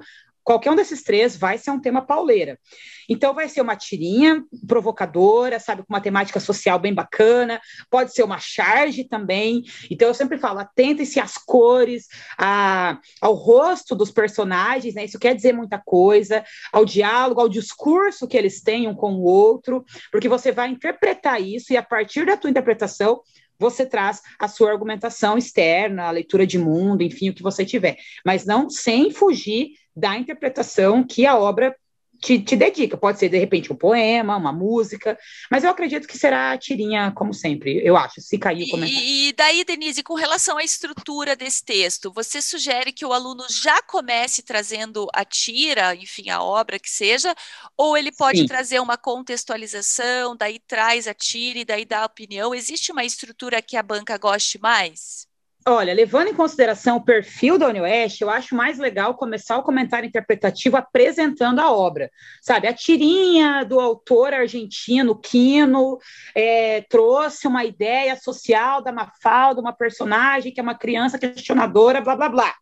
Qualquer 0.49 0.71
um 0.71 0.77
desses 0.77 1.03
três 1.03 1.37
vai 1.37 1.59
ser 1.59 1.71
um 1.71 1.79
tema 1.79 2.01
pauleira. 2.01 2.59
Então, 3.07 3.35
vai 3.35 3.51
ser 3.51 3.61
uma 3.61 3.77
tirinha 3.77 4.43
provocadora, 4.67 5.61
sabe, 5.61 5.83
com 5.83 5.93
uma 5.93 6.01
temática 6.01 6.41
social 6.41 6.79
bem 6.79 6.95
bacana, 6.95 7.61
pode 7.91 8.15
ser 8.15 8.23
uma 8.23 8.39
charge 8.39 9.05
também. 9.05 9.63
Então, 9.91 10.09
eu 10.09 10.15
sempre 10.15 10.39
falo, 10.39 10.61
atentem-se 10.61 11.21
às 11.21 11.35
cores, 11.35 12.07
a, 12.39 12.99
ao 13.21 13.35
rosto 13.35 13.95
dos 13.95 14.11
personagens, 14.11 14.95
né? 14.95 15.05
Isso 15.05 15.19
quer 15.19 15.35
dizer 15.35 15.53
muita 15.53 15.77
coisa, 15.77 16.43
ao 16.73 16.83
diálogo, 16.83 17.43
ao 17.43 17.49
discurso 17.51 18.27
que 18.27 18.37
eles 18.37 18.63
têm 18.63 18.89
um 18.89 18.95
com 18.95 19.17
o 19.17 19.25
outro, 19.25 19.85
porque 20.11 20.31
você 20.31 20.51
vai 20.51 20.71
interpretar 20.71 21.43
isso 21.43 21.75
e, 21.75 21.77
a 21.77 21.83
partir 21.83 22.25
da 22.25 22.39
tua 22.39 22.49
interpretação, 22.49 23.21
você 23.59 23.85
traz 23.85 24.23
a 24.39 24.49
sua 24.49 24.71
argumentação 24.71 25.37
externa, 25.37 26.05
a 26.05 26.11
leitura 26.11 26.47
de 26.47 26.59
mundo, 26.59 27.03
enfim, 27.03 27.29
o 27.29 27.35
que 27.35 27.43
você 27.43 27.67
tiver, 27.67 27.97
mas 28.25 28.47
não 28.47 28.71
sem 28.71 29.11
fugir 29.11 29.73
da 29.99 30.17
interpretação 30.17 31.03
que 31.03 31.27
a 31.27 31.37
obra 31.37 31.75
te, 32.21 32.41
te, 32.41 32.57
dedica. 32.57 32.97
Pode 32.97 33.19
ser, 33.19 33.29
de 33.29 33.39
repente, 33.39 33.73
um 33.73 33.77
poema, 33.77 34.37
uma 34.37 34.53
música, 34.53 35.19
mas 35.51 35.65
eu 35.65 35.71
acredito 35.71 36.07
que 36.07 36.19
será 36.19 36.53
a 36.53 36.59
tirinha, 36.59 37.13
como 37.13 37.33
sempre, 37.33 37.81
eu 37.85 37.97
acho, 37.97 38.21
se 38.21 38.39
cair 38.39 38.65
o 38.65 38.71
comentário. 38.71 39.05
E, 39.05 39.29
e 39.29 39.33
daí, 39.33 39.65
Denise, 39.65 40.03
com 40.03 40.15
relação 40.15 40.59
à 40.59 40.65
estrutura 40.65 41.37
desse 41.37 41.65
texto, 41.65 42.13
você 42.13 42.43
sugere 42.43 42.93
que 42.93 43.05
o 43.05 43.13
aluno 43.13 43.45
já 43.49 43.81
comece 43.83 44.43
trazendo 44.43 45.07
a 45.15 45.25
tira, 45.25 45.95
enfim, 45.95 46.29
a 46.29 46.43
obra 46.43 46.79
que 46.79 46.91
seja, 46.91 47.35
ou 47.77 47.97
ele 47.97 48.11
pode 48.11 48.41
Sim. 48.41 48.47
trazer 48.47 48.81
uma 48.81 48.97
contextualização, 48.97 50.37
daí 50.37 50.59
traz 50.59 51.07
a 51.07 51.15
tira 51.15 51.61
e 51.61 51.65
daí 51.65 51.85
dá 51.85 52.01
a 52.01 52.07
opinião? 52.07 52.55
Existe 52.55 52.91
uma 52.91 53.05
estrutura 53.05 53.63
que 53.63 53.77
a 53.77 53.83
banca 53.83 54.19
goste 54.19 54.59
mais? 54.61 55.28
Olha, 55.71 55.93
levando 55.93 56.29
em 56.29 56.35
consideração 56.35 56.97
o 56.97 57.05
perfil 57.05 57.59
da 57.59 57.69
UniOeste, 57.69 58.23
eu 58.23 58.31
acho 58.31 58.55
mais 58.55 58.79
legal 58.79 59.13
começar 59.13 59.59
o 59.59 59.63
comentário 59.63 60.07
interpretativo 60.07 60.79
apresentando 60.79 61.59
a 61.59 61.71
obra, 61.71 62.11
sabe? 62.41 62.67
A 62.67 62.73
tirinha 62.73 63.67
do 63.67 63.79
autor 63.79 64.33
argentino, 64.33 65.15
Quino, 65.15 65.99
é, 66.35 66.81
trouxe 66.89 67.47
uma 67.47 67.67
ideia 67.67 68.17
social 68.17 68.83
da 68.83 68.91
Mafalda, 68.91 69.61
uma 69.61 69.75
personagem 69.75 70.55
que 70.55 70.59
é 70.59 70.63
uma 70.63 70.75
criança 70.75 71.19
questionadora, 71.19 72.01
blá, 72.01 72.17
blá, 72.17 72.31
blá. 72.31 72.55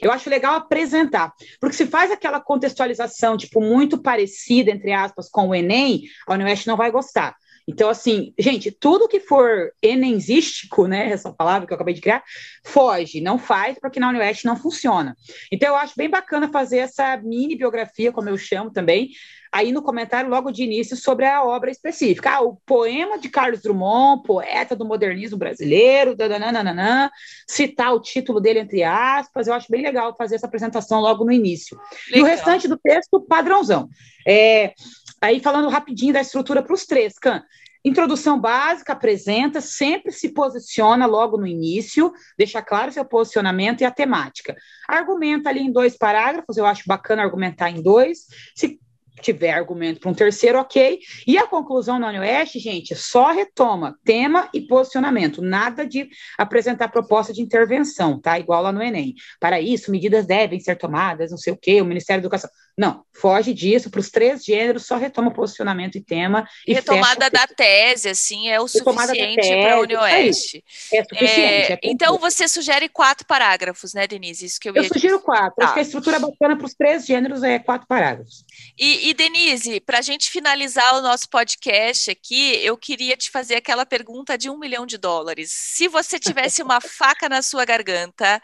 Eu 0.00 0.10
acho 0.10 0.30
legal 0.30 0.54
apresentar, 0.54 1.34
porque 1.60 1.76
se 1.76 1.84
faz 1.84 2.10
aquela 2.10 2.40
contextualização, 2.40 3.36
tipo, 3.36 3.60
muito 3.60 4.00
parecida, 4.00 4.70
entre 4.70 4.90
aspas, 4.90 5.28
com 5.28 5.50
o 5.50 5.54
Enem, 5.54 6.04
a 6.26 6.32
UniOeste 6.32 6.66
não 6.66 6.78
vai 6.78 6.90
gostar. 6.90 7.36
Então, 7.66 7.88
assim, 7.88 8.34
gente, 8.38 8.70
tudo 8.70 9.08
que 9.08 9.20
for 9.20 9.72
enenzístico, 9.82 10.86
né, 10.86 11.10
essa 11.10 11.32
palavra 11.32 11.66
que 11.66 11.72
eu 11.72 11.76
acabei 11.76 11.94
de 11.94 12.00
criar, 12.00 12.22
foge, 12.64 13.20
não 13.20 13.38
faz, 13.38 13.78
porque 13.80 13.98
na 13.98 14.10
Unioeste 14.10 14.44
não 14.44 14.56
funciona. 14.56 15.16
Então, 15.50 15.70
eu 15.70 15.76
acho 15.76 15.94
bem 15.96 16.10
bacana 16.10 16.50
fazer 16.50 16.78
essa 16.78 17.16
mini 17.16 17.56
biografia, 17.56 18.12
como 18.12 18.28
eu 18.28 18.36
chamo 18.36 18.70
também, 18.70 19.10
aí 19.54 19.70
no 19.70 19.82
comentário 19.82 20.28
logo 20.28 20.50
de 20.50 20.64
início 20.64 20.96
sobre 20.96 21.26
a 21.26 21.44
obra 21.44 21.70
específica. 21.70 22.28
Ah, 22.28 22.40
o 22.42 22.56
poema 22.66 23.16
de 23.18 23.28
Carlos 23.28 23.62
Drummond, 23.62 24.24
poeta 24.24 24.74
do 24.74 24.84
modernismo 24.84 25.38
brasileiro, 25.38 26.16
dananana, 26.16 27.08
citar 27.48 27.94
o 27.94 28.00
título 28.00 28.40
dele 28.40 28.58
entre 28.58 28.82
aspas, 28.82 29.46
eu 29.46 29.54
acho 29.54 29.70
bem 29.70 29.80
legal 29.80 30.12
fazer 30.16 30.34
essa 30.34 30.46
apresentação 30.46 31.00
logo 31.00 31.24
no 31.24 31.30
início. 31.30 31.78
Legal. 32.10 32.18
E 32.18 32.22
o 32.22 32.24
restante 32.24 32.66
do 32.66 32.76
texto, 32.76 33.20
padrãozão. 33.20 33.88
É, 34.26 34.74
Aí, 35.20 35.40
falando 35.40 35.68
rapidinho 35.68 36.12
da 36.12 36.20
estrutura 36.20 36.62
para 36.62 36.74
os 36.74 36.84
três, 36.84 37.18
Can. 37.18 37.42
Introdução 37.84 38.40
básica, 38.40 38.94
apresenta, 38.94 39.60
sempre 39.60 40.10
se 40.10 40.30
posiciona 40.32 41.04
logo 41.04 41.36
no 41.36 41.46
início, 41.46 42.12
deixa 42.36 42.62
claro 42.62 42.90
seu 42.90 43.04
posicionamento 43.04 43.82
e 43.82 43.84
a 43.84 43.90
temática. 43.90 44.56
Argumenta 44.88 45.50
ali 45.50 45.60
em 45.60 45.70
dois 45.70 45.94
parágrafos, 45.94 46.56
eu 46.56 46.64
acho 46.64 46.84
bacana 46.86 47.22
argumentar 47.22 47.68
em 47.68 47.82
dois. 47.82 48.20
Se 48.56 48.80
tiver 49.20 49.52
argumento 49.52 50.00
para 50.00 50.10
um 50.10 50.14
terceiro, 50.14 50.58
ok. 50.58 50.98
E 51.26 51.38
a 51.38 51.46
conclusão 51.46 51.98
na 51.98 52.08
Oeste, 52.08 52.58
gente, 52.58 52.94
só 52.94 53.32
retoma 53.32 53.98
tema 54.04 54.48
e 54.52 54.62
posicionamento, 54.62 55.40
nada 55.40 55.86
de 55.86 56.08
apresentar 56.38 56.88
proposta 56.88 57.32
de 57.32 57.42
intervenção, 57.42 58.18
tá? 58.20 58.38
Igual 58.38 58.62
lá 58.62 58.72
no 58.72 58.82
Enem. 58.82 59.14
Para 59.38 59.60
isso, 59.60 59.90
medidas 59.90 60.26
devem 60.26 60.58
ser 60.58 60.76
tomadas, 60.76 61.30
não 61.30 61.38
sei 61.38 61.52
o 61.52 61.56
quê, 61.56 61.80
o 61.80 61.84
Ministério 61.84 62.22
da 62.22 62.26
Educação. 62.26 62.50
Não, 62.76 63.04
foge 63.12 63.54
disso, 63.54 63.88
para 63.88 64.00
os 64.00 64.10
três 64.10 64.44
gêneros, 64.44 64.84
só 64.84 64.96
retoma 64.96 65.32
posicionamento 65.32 65.96
e 65.96 66.00
tema. 66.00 66.48
E 66.66 66.74
retomada 66.74 67.30
da 67.30 67.46
tese, 67.46 68.08
assim, 68.08 68.48
é 68.48 68.60
o 68.60 68.66
suficiente 68.66 69.48
para 69.48 69.76
a 69.76 70.02
Oeste. 70.02 70.64
É, 70.92 70.98
é 70.98 71.04
suficiente. 71.04 71.72
É, 71.72 71.74
é 71.74 71.78
então, 71.84 72.18
você 72.18 72.48
sugere 72.48 72.88
quatro 72.88 73.24
parágrafos, 73.26 73.94
né, 73.94 74.08
Denise? 74.08 74.46
Isso 74.46 74.58
que 74.58 74.68
eu, 74.68 74.74
eu 74.74 74.84
sugiro 74.84 75.20
quatro. 75.20 75.54
Tá. 75.56 75.66
Acho 75.66 75.74
que 75.74 75.78
a 75.78 75.82
estrutura 75.82 76.18
bacana 76.18 76.56
para 76.56 76.66
os 76.66 76.74
três 76.74 77.06
gêneros 77.06 77.44
é 77.44 77.60
quatro 77.60 77.86
parágrafos. 77.86 78.44
E, 78.76 79.08
e 79.08 79.14
Denise, 79.14 79.78
para 79.78 79.98
a 79.98 80.02
gente 80.02 80.28
finalizar 80.28 80.96
o 80.96 81.00
nosso 81.00 81.28
podcast 81.28 82.10
aqui, 82.10 82.56
eu 82.56 82.76
queria 82.76 83.16
te 83.16 83.30
fazer 83.30 83.54
aquela 83.54 83.86
pergunta 83.86 84.36
de 84.36 84.50
um 84.50 84.58
milhão 84.58 84.84
de 84.84 84.98
dólares. 84.98 85.52
Se 85.52 85.86
você 85.86 86.18
tivesse 86.18 86.60
uma 86.60 86.80
faca 86.82 87.28
na 87.28 87.40
sua 87.40 87.64
garganta 87.64 88.42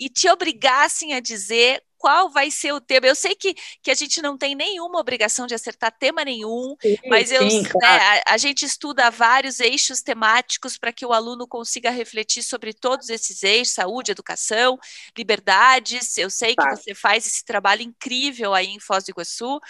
e 0.00 0.08
te 0.08 0.28
obrigassem 0.30 1.12
a 1.12 1.20
dizer 1.20 1.82
qual 2.00 2.30
vai 2.30 2.50
ser 2.50 2.72
o 2.72 2.80
tema. 2.80 3.06
Eu 3.06 3.14
sei 3.14 3.34
que, 3.34 3.54
que 3.82 3.90
a 3.90 3.94
gente 3.94 4.22
não 4.22 4.36
tem 4.38 4.54
nenhuma 4.54 4.98
obrigação 4.98 5.46
de 5.46 5.54
acertar 5.54 5.94
tema 5.96 6.24
nenhum, 6.24 6.74
sim, 6.80 6.96
mas 7.06 7.30
eu, 7.30 7.48
sim, 7.48 7.62
né, 7.62 7.68
claro. 7.68 8.22
a, 8.26 8.34
a, 8.34 8.38
gente 8.38 8.64
estuda 8.64 9.10
vários 9.10 9.60
eixos 9.60 10.00
temáticos 10.00 10.78
para 10.78 10.94
que 10.94 11.04
o 11.04 11.12
aluno 11.12 11.46
consiga 11.46 11.90
refletir 11.90 12.42
sobre 12.42 12.72
todos 12.72 13.10
esses 13.10 13.42
eixos: 13.42 13.74
saúde, 13.74 14.12
educação, 14.12 14.78
liberdades. 15.16 16.16
Eu 16.16 16.30
sei 16.30 16.56
que 16.56 16.70
você 16.70 16.94
faz 16.94 17.26
esse 17.26 17.44
trabalho 17.44 17.82
incrível 17.82 18.54
aí 18.54 18.68
em 18.68 18.80
Foz 18.80 19.04
do 19.04 19.10
Iguaçu, 19.10 19.60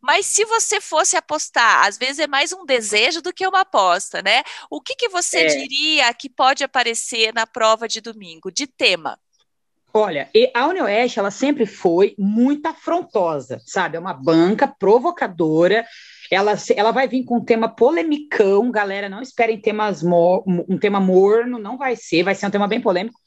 mas 0.00 0.26
se 0.26 0.44
você 0.44 0.80
fosse 0.80 1.16
apostar, 1.16 1.88
às 1.88 1.98
vezes 1.98 2.20
é 2.20 2.28
mais 2.28 2.52
um 2.52 2.64
desejo 2.64 3.20
do 3.20 3.32
que 3.32 3.44
uma 3.44 3.62
aposta, 3.62 4.22
né? 4.22 4.44
O 4.70 4.80
que, 4.80 4.94
que 4.94 5.08
você 5.08 5.38
é. 5.38 5.46
diria 5.46 6.14
que 6.14 6.30
pode 6.30 6.62
aparecer 6.62 7.34
na 7.34 7.48
prova 7.48 7.88
de 7.88 8.00
domingo, 8.00 8.52
de 8.52 8.68
tema? 8.68 9.18
Olha, 9.92 10.28
a 10.54 10.66
Unioeste, 10.68 11.18
ela 11.18 11.30
sempre 11.30 11.66
foi 11.66 12.14
muito 12.16 12.66
afrontosa, 12.66 13.60
sabe? 13.66 13.96
É 13.96 14.00
uma 14.00 14.14
banca 14.14 14.68
provocadora, 14.68 15.84
ela, 16.30 16.54
ela 16.76 16.92
vai 16.92 17.08
vir 17.08 17.24
com 17.24 17.38
um 17.38 17.44
tema 17.44 17.68
polemicão, 17.68 18.70
galera, 18.70 19.08
não 19.08 19.20
esperem 19.20 19.60
temas 19.60 20.04
um 20.04 20.78
tema 20.78 21.00
morno, 21.00 21.58
não 21.58 21.76
vai 21.76 21.96
ser, 21.96 22.22
vai 22.22 22.36
ser 22.36 22.46
um 22.46 22.50
tema 22.50 22.68
bem 22.68 22.80
polêmico. 22.80 23.18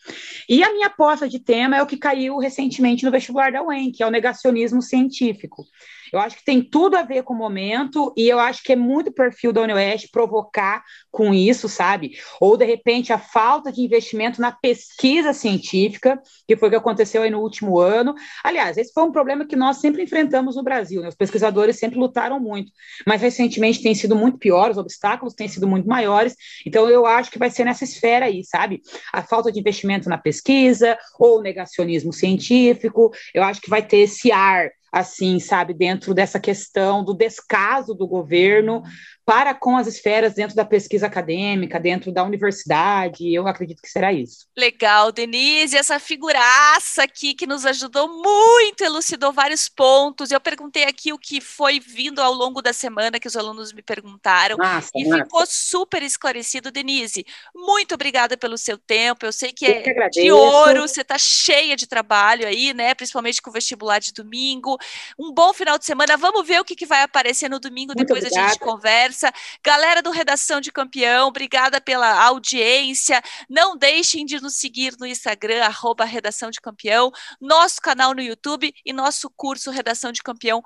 E 0.47 0.63
a 0.63 0.71
minha 0.71 0.87
aposta 0.87 1.27
de 1.27 1.37
tema 1.37 1.75
é 1.75 1.83
o 1.83 1.85
que 1.85 1.97
caiu 1.97 2.37
recentemente 2.37 3.03
no 3.03 3.11
vestibular 3.11 3.51
da 3.51 3.61
UEM, 3.61 3.91
que 3.91 4.01
é 4.01 4.07
o 4.07 4.11
negacionismo 4.11 4.81
científico. 4.81 5.65
Eu 6.13 6.19
acho 6.19 6.37
que 6.37 6.45
tem 6.45 6.61
tudo 6.61 6.95
a 6.95 7.01
ver 7.01 7.23
com 7.23 7.33
o 7.33 7.37
momento 7.37 8.13
e 8.15 8.29
eu 8.29 8.37
acho 8.37 8.61
que 8.61 8.73
é 8.73 8.75
muito 8.75 9.11
perfil 9.11 9.51
da 9.51 9.61
Unioeste 9.61 10.09
provocar 10.11 10.83
com 11.09 11.33
isso, 11.33 11.67
sabe? 11.67 12.11
Ou, 12.39 12.55
de 12.55 12.65
repente, 12.65 13.11
a 13.11 13.17
falta 13.17 13.71
de 13.71 13.81
investimento 13.81 14.39
na 14.39 14.51
pesquisa 14.51 15.33
científica, 15.33 16.21
que 16.47 16.55
foi 16.55 16.67
o 16.67 16.71
que 16.71 16.77
aconteceu 16.77 17.23
aí 17.23 17.31
no 17.31 17.39
último 17.39 17.79
ano. 17.79 18.13
Aliás, 18.43 18.77
esse 18.77 18.93
foi 18.93 19.03
um 19.03 19.11
problema 19.11 19.43
que 19.43 19.55
nós 19.55 19.77
sempre 19.77 20.03
enfrentamos 20.03 20.55
no 20.55 20.61
Brasil, 20.61 21.01
né? 21.01 21.07
Os 21.07 21.15
pesquisadores 21.15 21.79
sempre 21.79 21.97
lutaram 21.97 22.39
muito, 22.39 22.71
mas 23.07 23.19
recentemente 23.19 23.81
tem 23.81 23.95
sido 23.95 24.15
muito 24.15 24.37
pior, 24.37 24.69
os 24.69 24.77
obstáculos 24.77 25.33
têm 25.33 25.47
sido 25.47 25.67
muito 25.67 25.87
maiores, 25.87 26.35
então 26.63 26.87
eu 26.87 27.07
acho 27.07 27.31
que 27.31 27.39
vai 27.39 27.49
ser 27.49 27.63
nessa 27.63 27.85
esfera 27.85 28.27
aí, 28.27 28.43
sabe? 28.43 28.81
A 29.11 29.23
falta 29.23 29.51
de 29.51 29.59
investimento 29.59 30.07
na 30.07 30.17
pesquisa 30.19 30.95
ou 31.17 31.41
negacionismo 31.41 32.13
científico, 32.13 33.11
eu 33.33 33.41
acho 33.41 33.59
que 33.59 33.69
vai 33.69 33.81
ter 33.81 33.97
esse 33.97 34.31
ar 34.31 34.69
assim, 34.93 35.39
sabe, 35.39 35.73
dentro 35.73 36.13
dessa 36.13 36.39
questão 36.39 37.03
do 37.03 37.15
descaso 37.15 37.95
do 37.95 38.07
governo 38.07 38.83
para 39.25 39.53
com 39.53 39.77
as 39.77 39.87
esferas 39.87 40.33
dentro 40.33 40.55
da 40.55 40.65
pesquisa 40.65 41.07
acadêmica, 41.07 41.79
dentro 41.79 42.11
da 42.11 42.23
universidade. 42.23 43.33
Eu 43.33 43.47
acredito 43.47 43.81
que 43.81 43.89
será 43.89 44.11
isso. 44.11 44.47
Legal, 44.57 45.11
Denise, 45.11 45.77
essa 45.77 45.97
figuraça 45.97 47.03
aqui 47.03 47.33
que 47.33 47.47
nos 47.47 47.65
ajudou 47.65 48.21
muito, 48.21 48.83
elucidou 48.83 49.31
vários 49.31 49.69
pontos. 49.69 50.31
Eu 50.31 50.41
perguntei 50.41 50.83
aqui 50.83 51.13
o 51.13 51.17
que 51.17 51.39
foi 51.39 51.79
vindo 51.79 52.21
ao 52.21 52.33
longo 52.33 52.61
da 52.61 52.73
semana 52.73 53.19
que 53.19 53.27
os 53.27 53.37
alunos 53.37 53.71
me 53.71 53.81
perguntaram 53.81 54.57
massa, 54.57 54.89
e 54.93 55.07
massa. 55.07 55.23
ficou 55.23 55.45
super 55.45 56.03
esclarecido, 56.03 56.69
Denise. 56.69 57.25
Muito 57.55 57.95
obrigada 57.95 58.35
pelo 58.35 58.57
seu 58.57 58.77
tempo. 58.77 59.25
Eu 59.25 59.31
sei 59.31 59.53
que 59.53 59.65
é 59.65 59.81
que 59.81 60.09
de 60.09 60.31
ouro, 60.31 60.81
você 60.81 61.01
está 61.01 61.17
cheia 61.17 61.77
de 61.77 61.87
trabalho 61.87 62.45
aí, 62.45 62.73
né? 62.73 62.93
Principalmente 62.93 63.41
com 63.41 63.49
o 63.49 63.53
vestibular 63.53 63.99
de 63.99 64.11
domingo. 64.11 64.77
Um 65.17 65.31
bom 65.31 65.53
final 65.53 65.77
de 65.77 65.85
semana. 65.85 66.17
Vamos 66.17 66.45
ver 66.45 66.59
o 66.59 66.65
que, 66.65 66.75
que 66.75 66.85
vai 66.85 67.03
aparecer 67.03 67.49
no 67.49 67.59
domingo, 67.59 67.93
muito 67.95 68.07
depois 68.07 68.23
obrigada. 68.25 68.47
a 68.47 68.49
gente 68.49 68.59
conversa 68.59 69.12
conversa. 69.13 69.31
Galera 69.63 70.01
do 70.01 70.09
Redação 70.09 70.59
de 70.59 70.71
Campeão, 70.71 71.27
obrigada 71.27 71.79
pela 71.79 72.25
audiência. 72.25 73.21
Não 73.49 73.77
deixem 73.77 74.25
de 74.25 74.41
nos 74.41 74.55
seguir 74.55 74.95
no 74.99 75.05
Instagram, 75.05 75.63
arroba 75.63 76.03
Redação 76.03 76.49
de 76.49 76.59
Campeão, 76.59 77.11
nosso 77.39 77.79
canal 77.79 78.13
no 78.13 78.21
YouTube 78.21 78.73
e 78.83 78.91
nosso 78.91 79.29
curso 79.29 79.71
Redação 79.71 80.11
de 80.11 80.21
Campeão.com.br. 80.23 80.63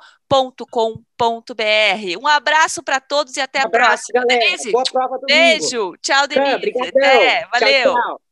Um 2.19 2.27
abraço 2.27 2.81
para 2.81 2.99
todos 2.99 3.35
e 3.35 3.41
até 3.41 3.59
um 3.59 3.63
a 3.63 3.65
abraço, 3.65 4.05
próxima. 4.11 4.25
Galera. 4.25 4.45
Denise, 4.45 4.71
Boa 4.71 4.83
prova 4.91 5.19
Beijo. 5.25 5.93
Tchau, 6.01 6.27
Denise. 6.27 6.73
Até. 6.87 7.47
Valeu. 7.51 7.93
Tchau, 7.93 8.01
tchau. 8.01 8.26